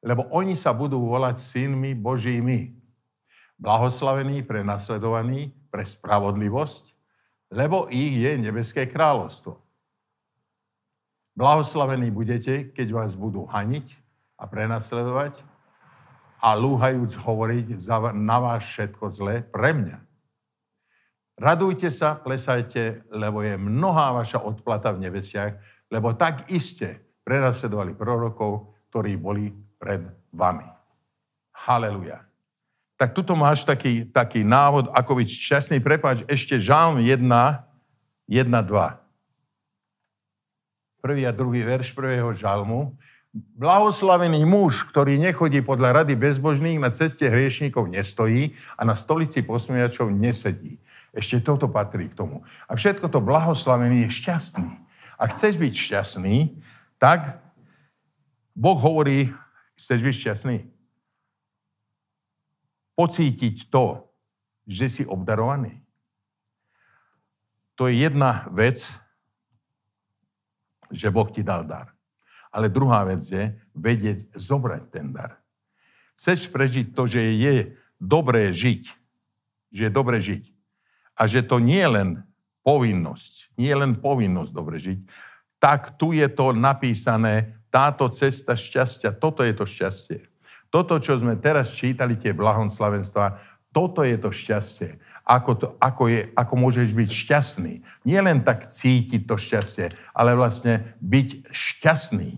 lebo 0.00 0.26
oni 0.32 0.56
sa 0.56 0.72
budú 0.72 0.98
volať 1.12 1.38
synmi 1.38 1.92
Božími. 1.92 2.72
Blahoslavení 3.60 4.42
pre 4.42 4.64
nasledovaní, 4.64 5.52
pre 5.68 5.84
spravodlivosť, 5.84 6.84
lebo 7.52 7.86
ich 7.92 8.16
je 8.16 8.32
nebeské 8.40 8.88
kráľovstvo. 8.88 9.60
Blahoslavení 11.36 12.08
budete, 12.08 12.72
keď 12.72 12.88
vás 12.96 13.12
budú 13.12 13.44
haniť 13.44 13.92
a 14.40 14.48
prenasledovať 14.48 15.51
a 16.42 16.58
lúhajúc 16.58 17.14
hovoriť 17.22 17.78
na 18.18 18.36
vás 18.42 18.66
všetko 18.66 19.14
zlé 19.14 19.46
pre 19.46 19.70
mňa. 19.70 19.98
Radujte 21.38 21.88
sa, 21.94 22.18
plesajte, 22.18 23.06
lebo 23.14 23.46
je 23.46 23.54
mnohá 23.54 24.10
vaša 24.12 24.42
odplata 24.42 24.90
v 24.90 25.06
nebesiach, 25.06 25.54
lebo 25.88 26.12
tak 26.18 26.50
iste 26.50 26.98
prenasledovali 27.22 27.94
prorokov, 27.94 28.74
ktorí 28.90 29.16
boli 29.16 29.54
pred 29.78 30.02
vami. 30.34 30.66
Haleluja. 31.54 32.26
Tak 32.98 33.14
tuto 33.14 33.34
máš 33.34 33.66
taký, 33.66 34.06
taký 34.06 34.42
návod, 34.42 34.90
ako 34.94 35.22
byť 35.22 35.28
šťastný. 35.30 35.78
Prepáč, 35.82 36.22
ešte 36.26 36.58
žalm 36.58 37.02
1, 37.02 37.18
1, 37.18 37.26
2. 38.28 39.02
Prvý 41.02 41.26
a 41.26 41.34
druhý 41.34 41.66
verš 41.66 41.90
prvého 41.90 42.30
žalmu. 42.30 42.94
Blahoslavený 43.32 44.44
muž, 44.44 44.84
ktorý 44.92 45.16
nechodí 45.16 45.64
podľa 45.64 46.04
rady 46.04 46.20
bezbožných, 46.20 46.76
na 46.76 46.92
ceste 46.92 47.24
hriešníkov 47.24 47.88
nestojí 47.88 48.52
a 48.76 48.84
na 48.84 48.92
stolici 48.92 49.40
posmiačov 49.40 50.12
nesedí 50.12 50.76
ešte 51.12 51.44
toto 51.44 51.68
patrí 51.68 52.08
k 52.08 52.16
tomu. 52.16 52.44
A 52.64 52.72
všetko 52.72 53.12
to 53.12 53.20
blahoslavený 53.20 54.08
je 54.08 54.16
šťastný. 54.16 54.72
Ak 55.20 55.36
chceš 55.36 55.60
byť 55.60 55.72
šťastný, 55.76 56.36
tak 56.96 57.44
Boh 58.56 58.80
hovorí, 58.80 59.28
chceš 59.76 60.00
byť 60.08 60.14
šťastný? 60.16 60.56
Pocítiť 62.96 63.68
to, 63.68 64.08
že 64.64 64.86
si 64.88 65.02
obdarovaný. 65.04 65.84
To 67.76 67.88
je 67.88 68.04
jedna 68.04 68.48
vec, 68.52 68.84
že 70.92 71.08
Boh 71.12 71.28
ti 71.28 71.44
dal 71.44 71.64
dar. 71.64 71.92
Ale 72.52 72.68
druhá 72.68 73.08
vec 73.08 73.24
je 73.24 73.56
vedieť 73.72 74.28
zobrať 74.36 74.82
ten 74.92 75.10
dar. 75.10 75.40
Chceš 76.14 76.52
prežiť 76.52 76.92
to, 76.92 77.08
že 77.08 77.24
je 77.34 77.74
dobré 77.96 78.52
žiť, 78.52 78.82
že 79.72 79.88
je 79.88 79.92
dobré 79.92 80.20
žiť, 80.20 80.52
a 81.16 81.24
že 81.24 81.44
to 81.44 81.60
nie 81.60 81.80
je 81.80 81.90
len 81.90 82.08
povinnosť, 82.62 83.56
nie 83.56 83.72
je 83.72 83.78
len 83.78 83.92
povinnosť 83.98 84.52
dobre 84.52 84.76
žiť, 84.78 84.98
tak 85.62 85.94
tu 85.96 86.12
je 86.12 86.26
to 86.28 86.52
napísané, 86.52 87.56
táto 87.72 88.10
cesta 88.12 88.52
šťastia, 88.52 89.16
toto 89.16 89.40
je 89.40 89.54
to 89.56 89.64
šťastie. 89.64 90.20
Toto, 90.68 91.00
čo 91.00 91.16
sme 91.16 91.40
teraz 91.40 91.72
čítali, 91.72 92.20
tie 92.20 92.36
blahoslavenstva, 92.36 93.40
toto 93.72 94.04
je 94.04 94.16
to 94.20 94.28
šťastie. 94.28 95.00
Ako, 95.32 95.52
to, 95.56 95.66
ako, 95.80 96.12
je, 96.12 96.28
ako 96.36 96.54
môžeš 96.60 96.92
byť 96.92 97.08
šťastný. 97.08 97.80
Nie 98.04 98.20
len 98.20 98.44
tak 98.44 98.68
cítiť 98.68 99.24
to 99.24 99.40
šťastie, 99.40 99.88
ale 100.12 100.36
vlastne 100.36 100.92
byť 101.00 101.48
šťastný. 101.48 102.36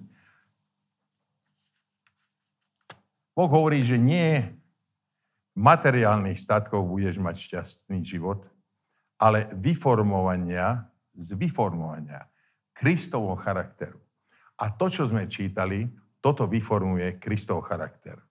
Boh 3.35 3.51
hovorí, 3.51 3.83
že 3.83 3.99
nie 3.99 4.47
materiálnych 5.59 6.39
statkov 6.39 6.87
budeš 6.87 7.19
mať 7.19 7.35
šťastný 7.35 7.99
život, 8.07 8.47
ale 9.19 9.51
vyformovania, 9.59 10.87
z 11.19 11.35
vyformovania 11.35 12.31
Kristovho 12.75 13.35
charakteru. 13.39 13.99
A 14.59 14.71
to, 14.71 14.87
čo 14.87 15.11
sme 15.11 15.27
čítali, 15.27 15.87
toto 16.23 16.47
vyformuje 16.47 17.19
Kristov 17.19 17.67
charakter. 17.67 18.23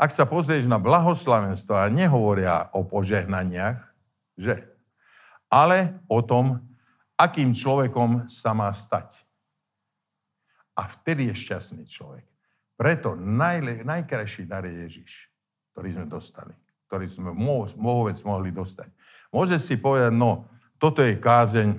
Ak 0.00 0.16
sa 0.16 0.24
pozrieš 0.24 0.64
na 0.64 0.80
blahoslavenstva, 0.80 1.92
nehovoria 1.92 2.72
o 2.72 2.88
požehnaniach, 2.88 3.84
že? 4.32 4.64
Ale 5.52 6.00
o 6.08 6.24
tom, 6.24 6.64
akým 7.20 7.52
človekom 7.52 8.32
sa 8.32 8.56
má 8.56 8.72
stať. 8.72 9.12
A 10.72 10.88
vtedy 10.88 11.28
je 11.28 11.36
šťastný 11.36 11.84
človek. 11.84 12.24
Preto 12.80 13.12
najle, 13.12 13.84
najkrajší 13.84 14.48
dar 14.48 14.64
je 14.64 14.88
Ježiš, 14.88 15.28
ktorý 15.76 16.00
sme 16.00 16.06
dostali, 16.08 16.56
ktorý 16.88 17.04
sme 17.04 17.30
vôbec 17.76 18.16
mohli 18.24 18.48
dostať. 18.48 18.88
Môže 19.28 19.60
si 19.60 19.76
povedať, 19.76 20.16
no, 20.16 20.48
toto 20.80 21.04
je 21.04 21.20
kázeň 21.20 21.76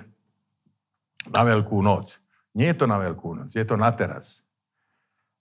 na 1.25 1.41
Veľkú 1.41 1.81
noc. 1.81 2.21
Nie 2.53 2.77
je 2.77 2.77
to 2.77 2.85
na 2.85 3.01
Veľkú 3.01 3.33
noc, 3.33 3.49
je 3.49 3.65
to 3.65 3.73
na 3.81 3.89
teraz. 3.89 4.45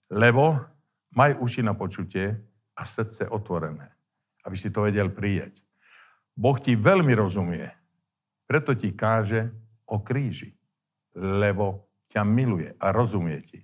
Lebo 0.09 0.65
maj 1.13 1.37
uši 1.37 1.61
na 1.61 1.77
počutie 1.77 2.41
a 2.81 2.83
srdce 2.83 3.29
otvorené, 3.29 3.93
aby 4.41 4.57
si 4.57 4.73
to 4.73 4.81
vedel 4.81 5.13
prijať. 5.13 5.61
Boh 6.33 6.57
ti 6.57 6.73
veľmi 6.73 7.13
rozumie, 7.13 7.69
preto 8.49 8.73
ti 8.73 8.89
káže 8.89 9.53
o 9.85 10.01
kríži, 10.01 10.57
lebo 11.13 11.85
ťa 12.09 12.25
miluje 12.25 12.73
a 12.81 12.89
rozumie 12.89 13.37
ti. 13.45 13.61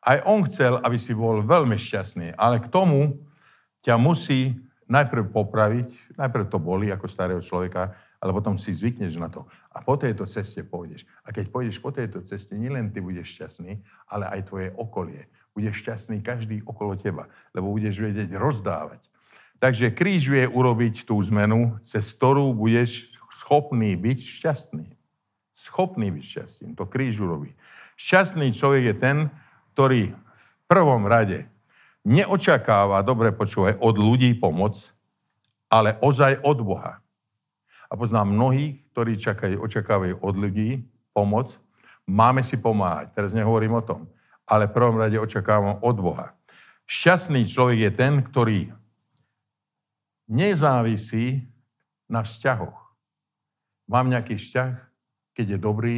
Aj 0.00 0.24
on 0.24 0.40
chcel, 0.48 0.80
aby 0.80 0.96
si 0.96 1.12
bol 1.12 1.44
veľmi 1.44 1.76
šťastný, 1.76 2.32
ale 2.38 2.64
k 2.64 2.72
tomu 2.72 3.20
ťa 3.84 4.00
musí 4.00 4.56
najprv 4.86 5.34
popraviť, 5.34 6.16
najprv 6.16 6.46
to 6.46 6.62
boli 6.62 6.88
ako 6.94 7.10
starého 7.10 7.42
človeka, 7.42 7.92
ale 8.22 8.30
potom 8.32 8.56
si 8.56 8.72
zvykneš 8.72 9.18
na 9.20 9.28
to. 9.28 9.44
A 9.74 9.82
po 9.82 9.98
tejto 9.98 10.24
ceste 10.24 10.64
pôjdeš. 10.64 11.04
A 11.26 11.34
keď 11.34 11.52
pôjdeš 11.52 11.82
po 11.82 11.92
tejto 11.92 12.22
ceste, 12.24 12.56
nielen 12.56 12.94
ty 12.94 13.02
budeš 13.02 13.36
šťastný, 13.36 13.82
ale 14.08 14.30
aj 14.30 14.40
tvoje 14.48 14.68
okolie. 14.78 15.28
Budeš 15.56 15.80
šťastný 15.80 16.20
každý 16.20 16.60
okolo 16.68 17.00
teba, 17.00 17.32
lebo 17.56 17.72
budeš 17.72 17.96
vedieť 18.04 18.36
rozdávať. 18.36 19.00
Takže 19.56 19.88
kríž 19.88 20.28
vie 20.28 20.44
urobiť 20.44 21.08
tú 21.08 21.16
zmenu, 21.32 21.80
cez 21.80 22.04
ktorú 22.12 22.52
budeš 22.52 23.08
schopný 23.32 23.96
byť 23.96 24.18
šťastný. 24.20 24.86
Schopný 25.56 26.12
byť 26.12 26.24
šťastný. 26.24 26.68
To 26.76 26.84
kríž 26.84 27.24
urobí. 27.24 27.56
Šťastný 27.96 28.52
človek 28.52 28.92
je 28.92 28.94
ten, 29.00 29.16
ktorý 29.72 30.12
v 30.12 30.62
prvom 30.68 31.08
rade 31.08 31.48
neočakáva, 32.04 33.00
dobre 33.00 33.32
počúvaj, 33.32 33.80
od 33.80 33.96
ľudí 33.96 34.36
pomoc, 34.36 34.76
ale 35.72 35.96
ozaj 36.04 36.44
od 36.44 36.60
Boha. 36.60 37.00
A 37.88 37.92
poznám 37.96 38.36
mnohých, 38.36 38.84
ktorí 38.92 39.16
čakajú, 39.16 39.56
očakávajú 39.64 40.20
od 40.20 40.34
ľudí 40.36 40.84
pomoc. 41.16 41.56
Máme 42.04 42.44
si 42.44 42.60
pomáhať. 42.60 43.16
Teraz 43.16 43.32
nehovorím 43.32 43.78
o 43.78 43.82
tom. 43.82 44.06
Ale 44.46 44.70
v 44.70 44.74
prvom 44.74 44.96
rade 44.96 45.18
očakávam 45.18 45.82
od 45.82 45.96
Boha. 45.98 46.38
Šťastný 46.86 47.50
človek 47.50 47.78
je 47.82 47.92
ten, 47.92 48.14
ktorý 48.22 48.70
nezávisí 50.30 51.46
na 52.06 52.22
vzťahoch. 52.22 52.94
Mám 53.90 54.10
nejaký 54.10 54.38
vzťah, 54.38 54.70
keď 55.34 55.46
je 55.50 55.58
dobrý, 55.58 55.96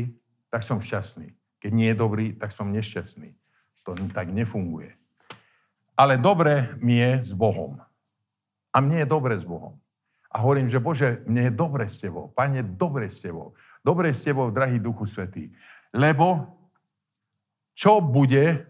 tak 0.49 0.65
som 0.65 0.81
šťastný. 0.81 1.33
Keď 1.61 1.71
nie 1.73 1.89
je 1.93 1.97
dobrý, 1.97 2.27
tak 2.37 2.53
som 2.53 2.73
nešťastný. 2.73 3.37
To 3.85 3.97
tak 4.13 4.29
nefunguje. 4.33 4.97
Ale 5.97 6.21
dobre 6.21 6.77
mi 6.79 7.01
je 7.01 7.25
s 7.29 7.33
Bohom. 7.33 7.81
A 8.69 8.77
mne 8.85 9.03
je 9.03 9.09
dobre 9.09 9.35
s 9.41 9.49
Bohom. 9.49 9.81
A 10.29 10.45
hovorím, 10.45 10.69
že 10.69 10.77
Bože, 10.77 11.25
mne 11.25 11.49
je 11.49 11.53
dobre 11.57 11.89
s 11.89 11.97
Tebou. 12.05 12.29
Pane, 12.37 12.61
dobre 12.61 13.09
s 13.09 13.25
Tebou. 13.25 13.57
Dobre 13.81 14.13
s 14.13 14.21
Tebou, 14.21 14.53
drahý 14.53 14.77
Duchu 14.77 15.09
Svetý. 15.09 15.49
Lebo 15.91 16.58
čo 17.79 18.03
bude, 18.03 18.67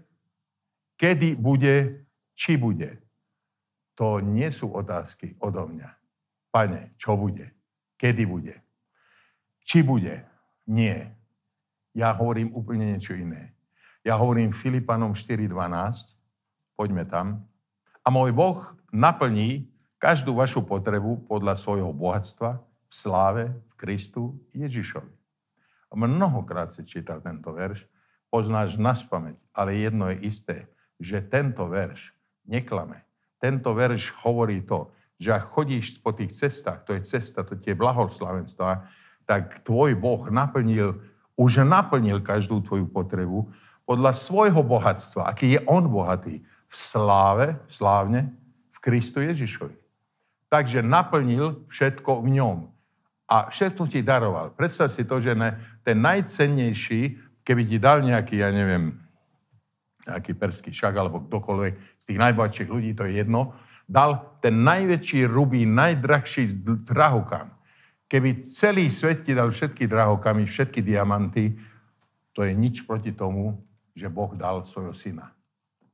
kedy 1.00 1.40
bude, 1.40 2.04
či 2.36 2.60
bude. 2.60 3.00
To 3.96 4.20
nie 4.20 4.52
sú 4.52 4.68
otázky 4.68 5.32
odo 5.40 5.64
mňa. 5.64 5.88
Pane, 6.52 6.92
čo 7.00 7.16
bude? 7.16 7.48
Kedy 7.96 8.28
bude? 8.28 8.60
Či 9.64 9.80
bude? 9.80 10.28
Nie. 10.68 11.16
Ja 11.96 12.12
hovorím 12.12 12.52
úplne 12.52 12.92
niečo 12.94 13.16
iné. 13.16 13.56
Ja 14.04 14.20
hovorím 14.20 14.52
Filipanom 14.52 15.16
4.12, 15.16 16.12
poďme 16.76 17.08
tam. 17.08 17.48
A 18.04 18.12
môj 18.12 18.36
Boh 18.36 18.60
naplní 18.92 19.72
každú 19.96 20.36
vašu 20.36 20.62
potrebu 20.62 21.24
podľa 21.24 21.56
svojho 21.56 21.90
bohatstva 21.96 22.60
v 22.60 22.92
sláve 22.92 23.44
v 23.50 23.72
Kristu 23.74 24.36
Ježišovi. 24.52 25.10
Mnohokrát 25.96 26.68
si 26.68 26.84
čítal 26.84 27.24
tento 27.24 27.50
verš, 27.50 27.88
poznáš 28.28 28.76
na 28.76 28.92
spameť, 28.92 29.36
ale 29.52 29.80
jedno 29.80 30.08
je 30.12 30.16
isté, 30.28 30.56
že 31.00 31.24
tento 31.24 31.64
verš 31.68 32.12
neklame. 32.44 33.04
Tento 33.38 33.70
verš 33.72 34.12
hovorí 34.24 34.64
to, 34.64 34.90
že 35.18 35.34
ak 35.34 35.50
chodíš 35.50 35.98
po 35.98 36.14
tých 36.14 36.30
cestách, 36.34 36.86
to 36.86 36.94
je 36.94 37.02
cesta, 37.02 37.42
to 37.42 37.58
tie 37.58 37.74
blahoslavenstva, 37.74 38.86
tak 39.26 39.66
tvoj 39.66 39.98
Boh 39.98 40.30
naplnil, 40.30 40.98
už 41.34 41.66
naplnil 41.66 42.22
každú 42.22 42.62
tvoju 42.64 42.86
potrebu 42.88 43.50
podľa 43.84 44.12
svojho 44.14 44.62
bohatstva, 44.62 45.28
aký 45.28 45.58
je 45.58 45.60
on 45.66 45.84
bohatý, 45.88 46.44
v 46.68 46.74
sláve, 46.74 47.56
slávne, 47.72 48.36
v 48.72 48.78
Kristu 48.84 49.24
Ježišovi. 49.24 49.76
Takže 50.52 50.84
naplnil 50.84 51.64
všetko 51.68 52.24
v 52.24 52.28
ňom. 52.40 52.58
A 53.28 53.52
všetko 53.52 53.84
ti 53.88 54.00
daroval. 54.00 54.56
Predstav 54.56 54.88
si 54.92 55.04
to, 55.04 55.20
že 55.20 55.36
ne, 55.36 55.60
ten 55.84 56.00
najcennejší, 56.00 57.27
keby 57.48 57.64
ti 57.64 57.80
dal 57.80 58.04
nejaký, 58.04 58.44
ja 58.44 58.52
neviem, 58.52 58.92
nejaký 60.04 60.36
perský 60.36 60.68
šak 60.68 60.92
alebo 60.92 61.24
kdokoľvek 61.24 61.74
z 61.96 62.04
tých 62.04 62.20
najbohatších 62.20 62.68
ľudí, 62.68 62.92
to 62.92 63.08
je 63.08 63.24
jedno, 63.24 63.56
dal 63.88 64.36
ten 64.44 64.60
najväčší 64.60 65.24
rubí, 65.24 65.64
najdrahší 65.64 66.60
drahokam. 66.84 67.48
Keby 68.04 68.44
celý 68.44 68.92
svet 68.92 69.24
ti 69.24 69.32
dal 69.32 69.48
všetky 69.48 69.88
drahokamy, 69.88 70.44
všetky 70.44 70.84
diamanty, 70.84 71.56
to 72.36 72.44
je 72.44 72.52
nič 72.52 72.84
proti 72.84 73.16
tomu, 73.16 73.64
že 73.96 74.12
Boh 74.12 74.36
dal 74.36 74.68
svojho 74.68 74.92
syna. 74.92 75.32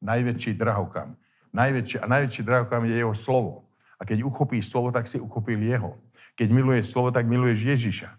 Najväčší 0.02 0.58
drahokam. 0.58 1.14
Najväčší, 1.54 2.02
a 2.02 2.06
najväčší 2.10 2.42
drahokam 2.42 2.82
je 2.90 2.98
jeho 2.98 3.14
slovo. 3.14 3.70
A 3.94 4.02
keď 4.02 4.26
uchopíš 4.26 4.74
slovo, 4.74 4.90
tak 4.90 5.06
si 5.06 5.22
uchopil 5.22 5.62
jeho. 5.62 6.02
Keď 6.34 6.50
miluješ 6.50 6.90
slovo, 6.90 7.14
tak 7.14 7.30
miluješ 7.30 7.62
Ježiša. 7.62 8.10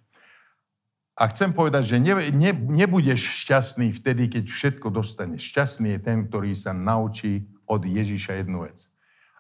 A 1.15 1.31
chcem 1.31 1.55
povedať, 1.55 1.95
že 1.95 1.97
ne, 2.03 2.27
ne, 2.35 2.51
nebudeš 2.51 3.47
šťastný 3.47 3.95
vtedy, 3.95 4.27
keď 4.27 4.51
všetko 4.51 4.91
dostaneš. 4.91 5.47
Šťastný 5.47 5.95
je 5.95 5.99
ten, 6.03 6.27
ktorý 6.27 6.51
sa 6.51 6.75
naučí 6.75 7.47
od 7.63 7.87
Ježiša 7.87 8.43
jednu 8.43 8.67
vec. 8.67 8.83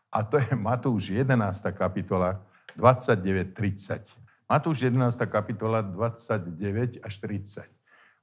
A 0.07 0.23
to 0.23 0.39
je 0.39 0.55
Matúš 0.55 1.11
11. 1.11 1.35
kapitola 1.75 2.39
29-30. 2.79 4.07
Matúš 4.47 4.87
11. 4.87 5.19
kapitola 5.27 5.83
29 5.83 7.03
až 7.03 7.13
30. 7.19 7.67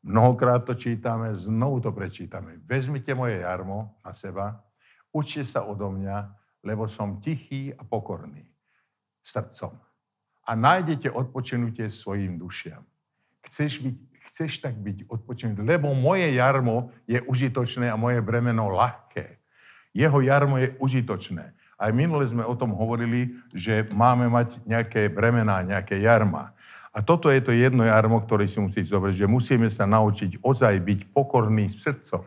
Mnohokrát 0.00 0.64
to 0.64 0.72
čítame, 0.72 1.36
znovu 1.36 1.84
to 1.84 1.92
prečítame. 1.92 2.56
Vezmite 2.64 3.12
moje 3.14 3.44
jarmo 3.44 3.94
na 4.00 4.16
seba, 4.16 4.64
učte 5.12 5.44
sa 5.44 5.62
odo 5.62 5.92
mňa, 5.92 6.32
lebo 6.64 6.88
som 6.88 7.20
tichý 7.20 7.70
a 7.76 7.84
pokorný 7.84 8.48
srdcom. 9.22 9.76
A 10.42 10.50
nájdete 10.56 11.12
odpočinutie 11.12 11.86
svojim 11.86 12.40
dušiam. 12.40 12.82
Chceš, 13.46 13.82
byť, 13.82 13.96
chceš 14.30 14.52
tak 14.62 14.78
byť 14.78 15.10
odpočinutý, 15.10 15.60
lebo 15.66 15.92
moje 15.92 16.30
jarmo 16.34 16.94
je 17.04 17.18
užitočné 17.22 17.90
a 17.90 18.00
moje 18.00 18.22
bremeno 18.22 18.70
ľahké. 18.70 19.38
Jeho 19.92 20.18
jarmo 20.24 20.56
je 20.56 20.72
užitočné. 20.80 21.52
Aj 21.82 21.90
minule 21.90 22.22
sme 22.30 22.46
o 22.46 22.54
tom 22.54 22.72
hovorili, 22.78 23.34
že 23.50 23.84
máme 23.90 24.30
mať 24.30 24.62
nejaké 24.62 25.10
bremená, 25.10 25.66
nejaké 25.66 25.98
jarma. 25.98 26.54
A 26.92 27.00
toto 27.00 27.32
je 27.32 27.40
to 27.40 27.50
jedno 27.50 27.82
jarmo, 27.82 28.20
ktoré 28.20 28.46
si 28.46 28.60
musíš 28.60 28.92
zobrať, 28.92 29.24
že 29.24 29.26
musíme 29.26 29.66
sa 29.66 29.88
naučiť 29.88 30.38
ozaj 30.44 30.76
byť 30.78 31.00
pokorný 31.10 31.72
srdcom. 31.72 32.22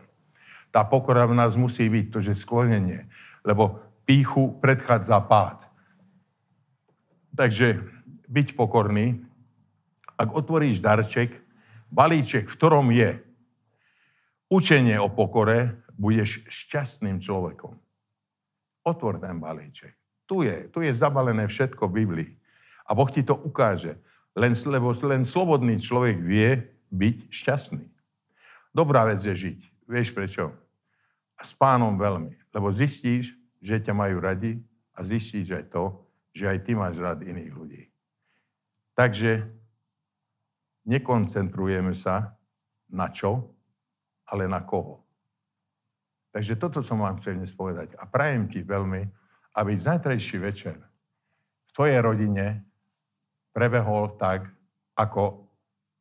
Tá 0.74 0.82
pokora 0.84 1.24
v 1.24 1.38
nás 1.38 1.56
musí 1.56 1.88
byť, 1.88 2.06
to, 2.12 2.18
že 2.20 2.36
sklonenie. 2.36 3.08
Lebo 3.46 3.80
píchu 4.04 4.58
predchádza 4.60 5.22
pád. 5.24 5.64
Takže 7.32 7.80
byť 8.28 8.48
pokorný. 8.58 9.22
Ak 10.16 10.32
otvoríš 10.32 10.80
darček, 10.80 11.36
balíček, 11.92 12.48
v 12.48 12.56
ktorom 12.56 12.88
je 12.92 13.20
učenie 14.48 14.96
o 14.96 15.12
pokore, 15.12 15.84
budeš 15.96 16.44
šťastným 16.48 17.20
človekom. 17.20 17.76
Otvor 18.86 19.20
ten 19.20 19.40
balíček. 19.40 19.96
Tu 20.26 20.42
je, 20.46 20.56
tu 20.70 20.82
je 20.82 20.92
zabalené 20.92 21.46
všetko 21.46 21.86
v 21.86 21.96
Biblii. 22.02 22.30
A 22.86 22.94
Boh 22.94 23.08
ti 23.10 23.22
to 23.22 23.34
ukáže. 23.34 23.98
Len, 24.36 24.52
lebo 24.68 24.92
len 25.06 25.24
slobodný 25.24 25.80
človek 25.80 26.20
vie 26.20 26.70
byť 26.92 27.16
šťastný. 27.32 27.86
Dobrá 28.70 29.08
vec 29.08 29.22
je 29.24 29.32
žiť. 29.32 29.58
Vieš 29.88 30.12
prečo? 30.12 30.52
A 31.38 31.42
s 31.42 31.56
pánom 31.56 31.96
veľmi. 31.96 32.36
Lebo 32.52 32.68
zistíš, 32.68 33.32
že 33.62 33.80
ťa 33.80 33.96
majú 33.96 34.20
radi 34.20 34.60
a 34.92 35.02
zistíš 35.02 35.56
aj 35.56 35.64
to, 35.72 35.84
že 36.36 36.44
aj 36.46 36.58
ty 36.68 36.72
máš 36.76 37.00
rád 37.00 37.24
iných 37.24 37.52
ľudí. 37.56 37.82
Takže 38.92 39.48
nekoncentrujeme 40.86 41.92
sa 41.92 42.38
na 42.88 43.10
čo, 43.10 43.52
ale 44.30 44.46
na 44.46 44.62
koho. 44.62 45.02
Takže 46.30 46.56
toto 46.56 46.84
som 46.84 47.02
vám 47.02 47.18
chcel 47.18 47.40
dnes 47.40 47.52
povedať. 47.52 47.96
A 47.98 48.04
prajem 48.06 48.46
ti 48.46 48.62
veľmi, 48.62 49.02
aby 49.56 49.72
zajtrajší 49.72 50.36
večer 50.38 50.76
v 51.66 51.70
tvojej 51.72 51.98
rodine 52.00 52.62
prebehol 53.50 54.16
tak, 54.20 54.46
ako 54.96 55.48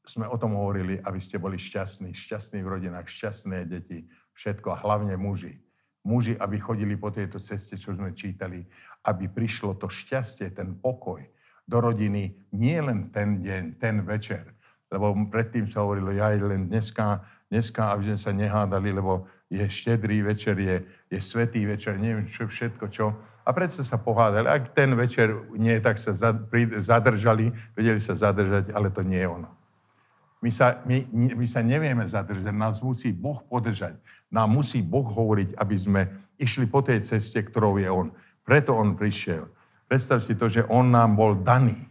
sme 0.06 0.30
o 0.30 0.38
tom 0.38 0.54
hovorili, 0.54 1.02
aby 1.02 1.18
ste 1.18 1.42
boli 1.42 1.58
šťastní, 1.58 2.14
šťastní 2.14 2.62
v 2.62 2.72
rodinách, 2.78 3.10
šťastné 3.10 3.66
deti, 3.66 4.06
všetko 4.38 4.76
a 4.76 4.82
hlavne 4.84 5.18
muži 5.18 5.66
muži, 6.06 6.38
aby 6.38 6.62
chodili 6.62 6.96
po 6.96 7.10
tejto 7.10 7.42
ceste, 7.42 7.76
čo 7.76 7.98
sme 7.98 8.14
čítali, 8.14 8.62
aby 9.10 9.26
prišlo 9.28 9.76
to 9.76 9.90
šťastie, 9.90 10.54
ten 10.54 10.78
pokoj 10.78 11.20
do 11.66 11.78
rodiny 11.82 12.38
nie 12.54 12.78
len 12.78 13.10
ten 13.10 13.42
deň, 13.42 13.82
ten 13.82 14.06
večer. 14.06 14.54
Lebo 14.96 15.12
predtým 15.28 15.68
sa 15.68 15.84
hovorilo, 15.84 16.16
ja 16.16 16.32
len 16.32 16.72
dneska, 16.72 17.20
dneska, 17.52 17.92
aby 17.92 18.16
sme 18.16 18.20
sa 18.20 18.32
nehádali, 18.32 18.96
lebo 18.96 19.28
je 19.52 19.68
štedrý 19.68 20.24
večer, 20.24 20.56
je, 20.56 20.88
je 21.12 21.20
svetý 21.20 21.68
večer, 21.68 22.00
neviem 22.00 22.24
čo, 22.24 22.48
všetko 22.48 22.88
čo. 22.88 23.12
A 23.44 23.52
predsa 23.52 23.84
sa 23.84 24.00
pohádali. 24.00 24.48
Ak 24.48 24.72
ten 24.72 24.96
večer 24.96 25.36
nie, 25.54 25.76
tak 25.84 26.00
sa 26.00 26.16
zadržali, 26.80 27.52
vedeli 27.76 28.00
sa 28.00 28.16
zadržať, 28.16 28.72
ale 28.72 28.88
to 28.90 29.04
nie 29.04 29.20
je 29.20 29.28
ono. 29.28 29.52
My 30.40 30.50
sa, 30.50 30.80
my, 30.88 31.12
my 31.12 31.46
sa 31.46 31.60
nevieme 31.60 32.08
zadržať, 32.08 32.48
nás 32.56 32.80
musí 32.80 33.12
Boh 33.12 33.44
podržať. 33.44 34.00
Nám 34.32 34.56
musí 34.56 34.82
Boh 34.82 35.06
hovoriť, 35.06 35.58
aby 35.58 35.76
sme 35.78 36.02
išli 36.40 36.66
po 36.66 36.86
tej 36.86 37.04
ceste, 37.04 37.42
ktorou 37.44 37.78
je 37.78 37.90
On. 37.92 38.10
Preto 38.46 38.78
On 38.78 38.94
prišiel. 38.96 39.50
Predstav 39.86 40.22
si 40.22 40.34
to, 40.38 40.50
že 40.50 40.66
On 40.70 40.86
nám 40.86 41.18
bol 41.18 41.38
daný. 41.38 41.90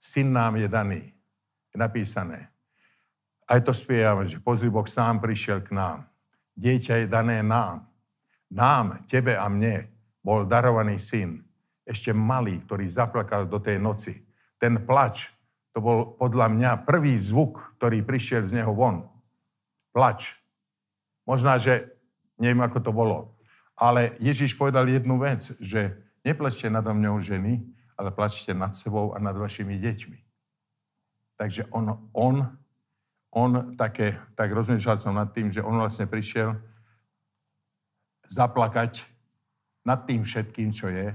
Syn 0.00 0.36
nám 0.36 0.60
je 0.60 0.68
daný. 0.68 1.15
Napísané. 1.76 2.48
Aj 3.46 3.62
to 3.62 3.70
spievame, 3.70 4.26
že 4.26 4.42
pozri, 4.42 4.66
Boh 4.66 4.88
sám 4.88 5.22
prišiel 5.22 5.62
k 5.62 5.76
nám. 5.76 6.08
Dieťa 6.56 7.04
je 7.04 7.06
dané 7.06 7.44
nám. 7.44 7.86
Nám, 8.50 9.06
tebe 9.06 9.36
a 9.36 9.46
mne, 9.46 9.86
bol 10.24 10.48
darovaný 10.48 10.98
syn. 10.98 11.46
Ešte 11.86 12.10
malý, 12.10 12.58
ktorý 12.66 12.90
zaplakal 12.90 13.46
do 13.46 13.62
tej 13.62 13.78
noci. 13.78 14.18
Ten 14.58 14.82
plač, 14.82 15.30
to 15.70 15.78
bol 15.78 16.18
podľa 16.18 16.50
mňa 16.50 16.70
prvý 16.88 17.14
zvuk, 17.14 17.76
ktorý 17.78 18.02
prišiel 18.02 18.48
z 18.50 18.58
neho 18.58 18.72
von. 18.74 19.06
Plač. 19.94 20.34
Možná, 21.28 21.60
že 21.62 21.92
neviem, 22.40 22.64
ako 22.66 22.82
to 22.82 22.90
bolo. 22.90 23.36
Ale 23.76 24.16
Ježiš 24.18 24.56
povedal 24.56 24.88
jednu 24.88 25.20
vec, 25.20 25.52
že 25.62 26.00
neplačte 26.24 26.66
nado 26.72 26.90
mňou 26.90 27.20
ženy, 27.22 27.62
ale 27.94 28.10
plačte 28.10 28.50
nad 28.56 28.74
sebou 28.74 29.12
a 29.14 29.20
nad 29.22 29.36
vašimi 29.36 29.78
deťmi. 29.78 30.25
Takže 31.36 31.68
on, 31.70 32.10
on, 32.16 32.48
on 33.30 33.76
také, 33.76 34.16
tak 34.32 34.52
rozmýšľal 34.52 34.96
som 34.96 35.12
nad 35.16 35.28
tým, 35.32 35.52
že 35.52 35.60
on 35.60 35.76
vlastne 35.76 36.08
prišiel 36.08 36.56
zaplakať 38.26 39.04
nad 39.86 40.02
tým 40.08 40.26
všetkým, 40.26 40.72
čo 40.74 40.90
je. 40.90 41.14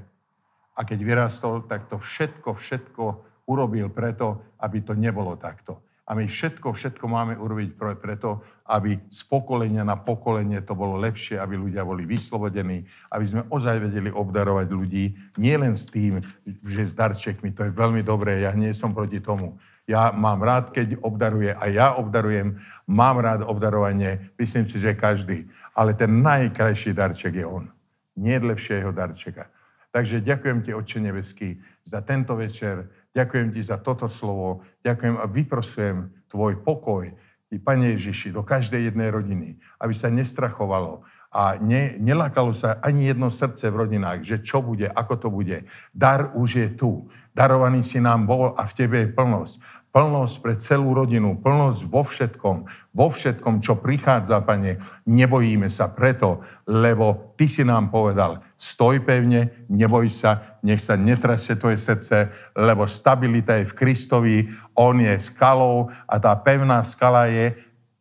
A 0.78 0.80
keď 0.88 1.00
vyrastol, 1.04 1.68
tak 1.68 1.92
to 1.92 2.00
všetko, 2.00 2.56
všetko 2.56 3.04
urobil 3.50 3.92
preto, 3.92 4.56
aby 4.64 4.80
to 4.86 4.96
nebolo 4.96 5.36
takto. 5.36 5.84
A 6.12 6.18
my 6.18 6.28
všetko, 6.28 6.76
všetko 6.76 7.06
máme 7.08 7.40
urobiť 7.40 7.78
preto, 7.78 8.44
aby 8.68 9.00
z 9.08 9.22
pokolenia 9.32 9.88
na 9.88 9.96
pokolenie 9.96 10.60
to 10.60 10.76
bolo 10.76 11.00
lepšie, 11.00 11.40
aby 11.40 11.56
ľudia 11.56 11.88
boli 11.88 12.04
vyslobodení, 12.04 12.84
aby 13.14 13.26
sme 13.28 13.48
ozaj 13.48 13.80
vedeli 13.80 14.12
obdarovať 14.12 14.68
ľudí, 14.76 15.16
nielen 15.40 15.72
s 15.72 15.88
tým, 15.88 16.20
že 16.68 16.90
s 16.90 17.00
darčekmi, 17.00 17.56
to 17.56 17.64
je 17.64 17.72
veľmi 17.72 18.04
dobré, 18.04 18.44
ja 18.44 18.52
nie 18.52 18.76
som 18.76 18.92
proti 18.92 19.24
tomu. 19.24 19.56
Ja 19.90 20.14
mám 20.14 20.46
rád, 20.46 20.72
keď 20.72 21.02
obdaruje 21.02 21.52
a 21.52 21.68
ja 21.68 21.98
obdarujem, 21.98 22.62
mám 22.86 23.20
rád 23.20 23.42
obdarovanie, 23.44 24.32
myslím 24.38 24.70
si, 24.70 24.78
že 24.78 24.98
každý. 24.98 25.50
Ale 25.76 25.98
ten 25.98 26.22
najkrajší 26.22 26.94
darček 26.94 27.42
je 27.42 27.46
on. 27.46 27.68
Nie 28.16 28.40
lepšieho 28.40 28.92
darčeka. 28.94 29.50
Takže 29.92 30.24
ďakujem 30.24 30.64
ti, 30.64 30.72
Otče 30.72 31.00
nebeský, 31.04 31.60
za 31.84 32.00
tento 32.00 32.38
večer, 32.40 32.88
Ďakujem 33.12 33.52
ti 33.52 33.62
za 33.64 33.76
toto 33.78 34.08
slovo. 34.08 34.64
Ďakujem 34.88 35.16
a 35.20 35.26
vyprosujem 35.28 35.98
tvoj 36.32 36.64
pokoj, 36.64 37.12
i 37.52 37.60
Pane 37.60 38.00
Ježiši, 38.00 38.32
do 38.32 38.48
každej 38.48 38.88
jednej 38.88 39.12
rodiny, 39.12 39.60
aby 39.76 39.92
sa 39.92 40.08
nestrachovalo 40.08 41.04
a 41.36 41.60
ne, 41.60 42.00
nelakalo 42.00 42.56
sa 42.56 42.80
ani 42.80 43.12
jedno 43.12 43.28
srdce 43.28 43.68
v 43.68 43.76
rodinách, 43.76 44.24
že 44.24 44.40
čo 44.40 44.64
bude, 44.64 44.88
ako 44.88 45.14
to 45.20 45.28
bude. 45.28 45.68
Dar 45.92 46.32
už 46.32 46.50
je 46.56 46.68
tu. 46.72 47.12
Darovaný 47.32 47.84
si 47.84 48.04
nám 48.04 48.28
bol 48.28 48.54
a 48.56 48.68
v 48.68 48.76
tebe 48.76 48.98
je 49.04 49.14
plnosť 49.14 49.82
plnosť 49.92 50.36
pre 50.40 50.56
celú 50.56 50.96
rodinu, 50.96 51.36
plnosť 51.36 51.82
vo 51.84 52.02
všetkom, 52.02 52.58
vo 52.96 53.08
všetkom, 53.12 53.60
čo 53.60 53.76
prichádza, 53.76 54.40
Pane. 54.40 54.80
Nebojíme 55.04 55.68
sa 55.68 55.92
preto, 55.92 56.40
lebo 56.64 57.36
Ty 57.36 57.46
si 57.52 57.64
nám 57.68 57.92
povedal, 57.92 58.40
stoj 58.56 59.04
pevne, 59.04 59.68
neboj 59.68 60.08
sa, 60.08 60.60
nech 60.64 60.80
sa 60.80 60.96
netrasie 60.96 61.60
tvoje 61.60 61.76
srdce, 61.76 62.32
lebo 62.56 62.88
stabilita 62.88 63.60
je 63.60 63.68
v 63.68 63.76
Kristovi, 63.76 64.38
On 64.80 64.96
je 64.96 65.12
skalou 65.20 65.92
a 66.08 66.16
tá 66.18 66.32
pevná 66.40 66.80
skala 66.88 67.28
je 67.28 67.52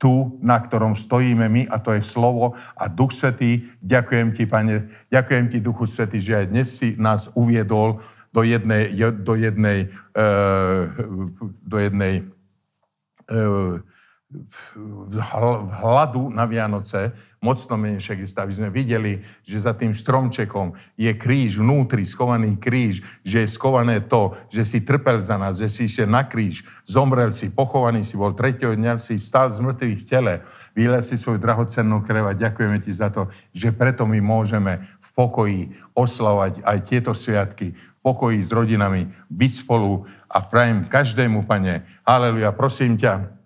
tu, 0.01 0.39
na 0.41 0.57
ktorom 0.57 0.97
stojíme 0.97 1.45
my, 1.51 1.62
a 1.68 1.76
to 1.76 1.93
je 1.93 2.01
slovo 2.01 2.57
a 2.78 2.89
Duch 2.89 3.12
Svetý. 3.12 3.68
Ďakujem 3.83 4.33
ti, 4.33 4.47
Pane, 4.47 4.89
ďakujem 5.11 5.45
ti, 5.51 5.59
Duchu 5.59 5.91
Svetý, 5.91 6.22
že 6.22 6.41
aj 6.41 6.47
dnes 6.55 6.68
si 6.70 6.95
nás 6.97 7.28
uviedol 7.35 8.01
do 8.31 8.43
jednej, 8.43 8.95
do 9.11 9.35
jednej, 9.35 9.91
eh, 10.14 10.83
do 11.66 11.76
jednej 11.78 12.26
v 14.31 15.66
hladu 15.83 16.31
na 16.31 16.47
Vianoce, 16.47 17.11
mocno 17.43 17.74
menšie 17.74 18.14
Krista, 18.14 18.47
aby 18.47 18.55
sme 18.55 18.70
videli, 18.70 19.18
že 19.43 19.59
za 19.59 19.74
tým 19.74 19.91
stromčekom 19.91 20.76
je 20.95 21.11
kríž, 21.18 21.59
vnútri 21.59 22.07
schovaný 22.07 22.55
kríž, 22.55 23.03
že 23.26 23.43
je 23.43 23.49
skované 23.51 23.99
to, 23.99 24.39
že 24.47 24.62
si 24.62 24.78
trpel 24.87 25.18
za 25.18 25.35
nás, 25.35 25.59
že 25.59 25.66
si 25.66 25.91
išiel 25.91 26.07
na 26.07 26.22
kríž, 26.22 26.62
zomrel 26.87 27.35
si, 27.35 27.51
pochovaný 27.51 28.07
si 28.07 28.14
bol, 28.14 28.31
tretieho 28.31 28.76
dňa 28.78 29.03
si 29.03 29.18
vstal 29.18 29.51
z 29.51 29.59
mŕtvych 29.66 30.03
tele, 30.07 30.47
vylel 30.78 31.03
si 31.03 31.18
svoju 31.18 31.43
drahocennú 31.43 31.99
krev 32.07 32.31
a 32.31 32.39
ďakujeme 32.39 32.78
ti 32.78 32.95
za 32.95 33.11
to, 33.11 33.26
že 33.51 33.74
preto 33.74 34.07
my 34.07 34.22
môžeme 34.22 34.87
v 35.03 35.09
pokoji 35.11 35.61
oslavať 35.99 36.62
aj 36.62 36.78
tieto 36.87 37.18
sviatky, 37.18 37.74
pokoji 38.01 38.40
s 38.40 38.51
rodinami, 38.53 39.12
byť 39.28 39.53
spolu 39.53 40.09
a 40.30 40.38
prajem 40.40 40.88
každému, 40.88 41.44
pane, 41.44 41.84
haleluja, 42.09 42.53
prosím 42.57 42.96
ťa, 42.96 43.40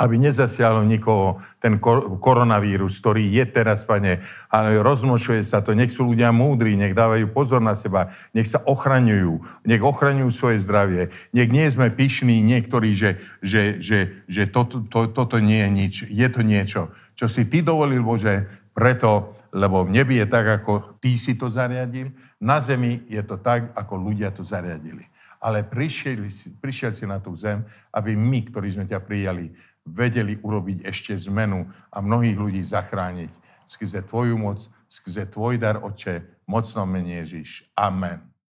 aby 0.00 0.16
nezasiahlo 0.16 0.80
nikoho 0.88 1.44
ten 1.60 1.76
koronavírus, 2.24 2.96
ktorý 3.04 3.20
je 3.36 3.44
teraz, 3.44 3.84
pane, 3.84 4.24
ale 4.48 4.80
rozmošuje 4.80 5.44
sa 5.44 5.60
to. 5.60 5.76
Nech 5.76 5.92
sú 5.92 6.08
ľudia 6.08 6.32
múdri, 6.32 6.72
nech 6.72 6.96
dávajú 6.96 7.28
pozor 7.28 7.60
na 7.60 7.76
seba, 7.76 8.08
nech 8.32 8.48
sa 8.48 8.64
ochraňujú, 8.64 9.44
nech 9.68 9.84
ochraňujú 9.84 10.32
svoje 10.32 10.64
zdravie. 10.64 11.12
Nech 11.36 11.52
nie 11.52 11.68
sme 11.68 11.92
pyšní 11.92 12.40
niektorí, 12.40 12.96
že, 12.96 13.20
že, 13.44 13.76
že, 13.84 14.24
že 14.24 14.48
to, 14.48 14.64
to, 14.88 15.12
toto 15.12 15.36
nie 15.36 15.60
je 15.60 15.68
nič. 15.68 15.94
Je 16.08 16.28
to 16.32 16.40
niečo, 16.40 16.96
čo 17.12 17.28
si 17.28 17.44
ty 17.44 17.60
dovolil, 17.60 18.00
Bože, 18.00 18.48
preto, 18.72 19.36
lebo 19.52 19.84
v 19.84 20.00
nebi 20.00 20.16
je 20.16 20.26
tak, 20.32 20.64
ako 20.64 20.96
ty 21.04 21.20
si 21.20 21.36
to 21.36 21.52
zariadil, 21.52 22.16
na 22.40 22.56
zemi 22.58 23.04
je 23.06 23.20
to 23.20 23.36
tak, 23.36 23.70
ako 23.76 24.00
ľudia 24.00 24.32
to 24.32 24.40
zariadili. 24.40 25.04
Ale 25.40 25.64
prišiel, 25.64 26.24
prišiel 26.60 26.92
si 26.92 27.04
na 27.04 27.20
tú 27.20 27.32
zem, 27.36 27.64
aby 27.92 28.16
my, 28.16 28.48
ktorí 28.48 28.72
sme 28.72 28.88
ťa 28.88 29.00
prijali, 29.04 29.52
vedeli 29.84 30.36
urobiť 30.40 30.84
ešte 30.84 31.16
zmenu 31.28 31.68
a 31.88 32.00
mnohých 32.00 32.36
ľudí 32.36 32.60
zachrániť 32.60 33.32
skrze 33.70 34.02
Tvoju 34.02 34.34
moc, 34.34 34.58
skrze 34.90 35.30
Tvoj 35.30 35.58
dar, 35.58 35.78
Oče, 35.78 36.42
mocno 36.46 36.82
mene 36.86 37.22
Ježiš. 37.22 37.70
Amen. 37.78 38.29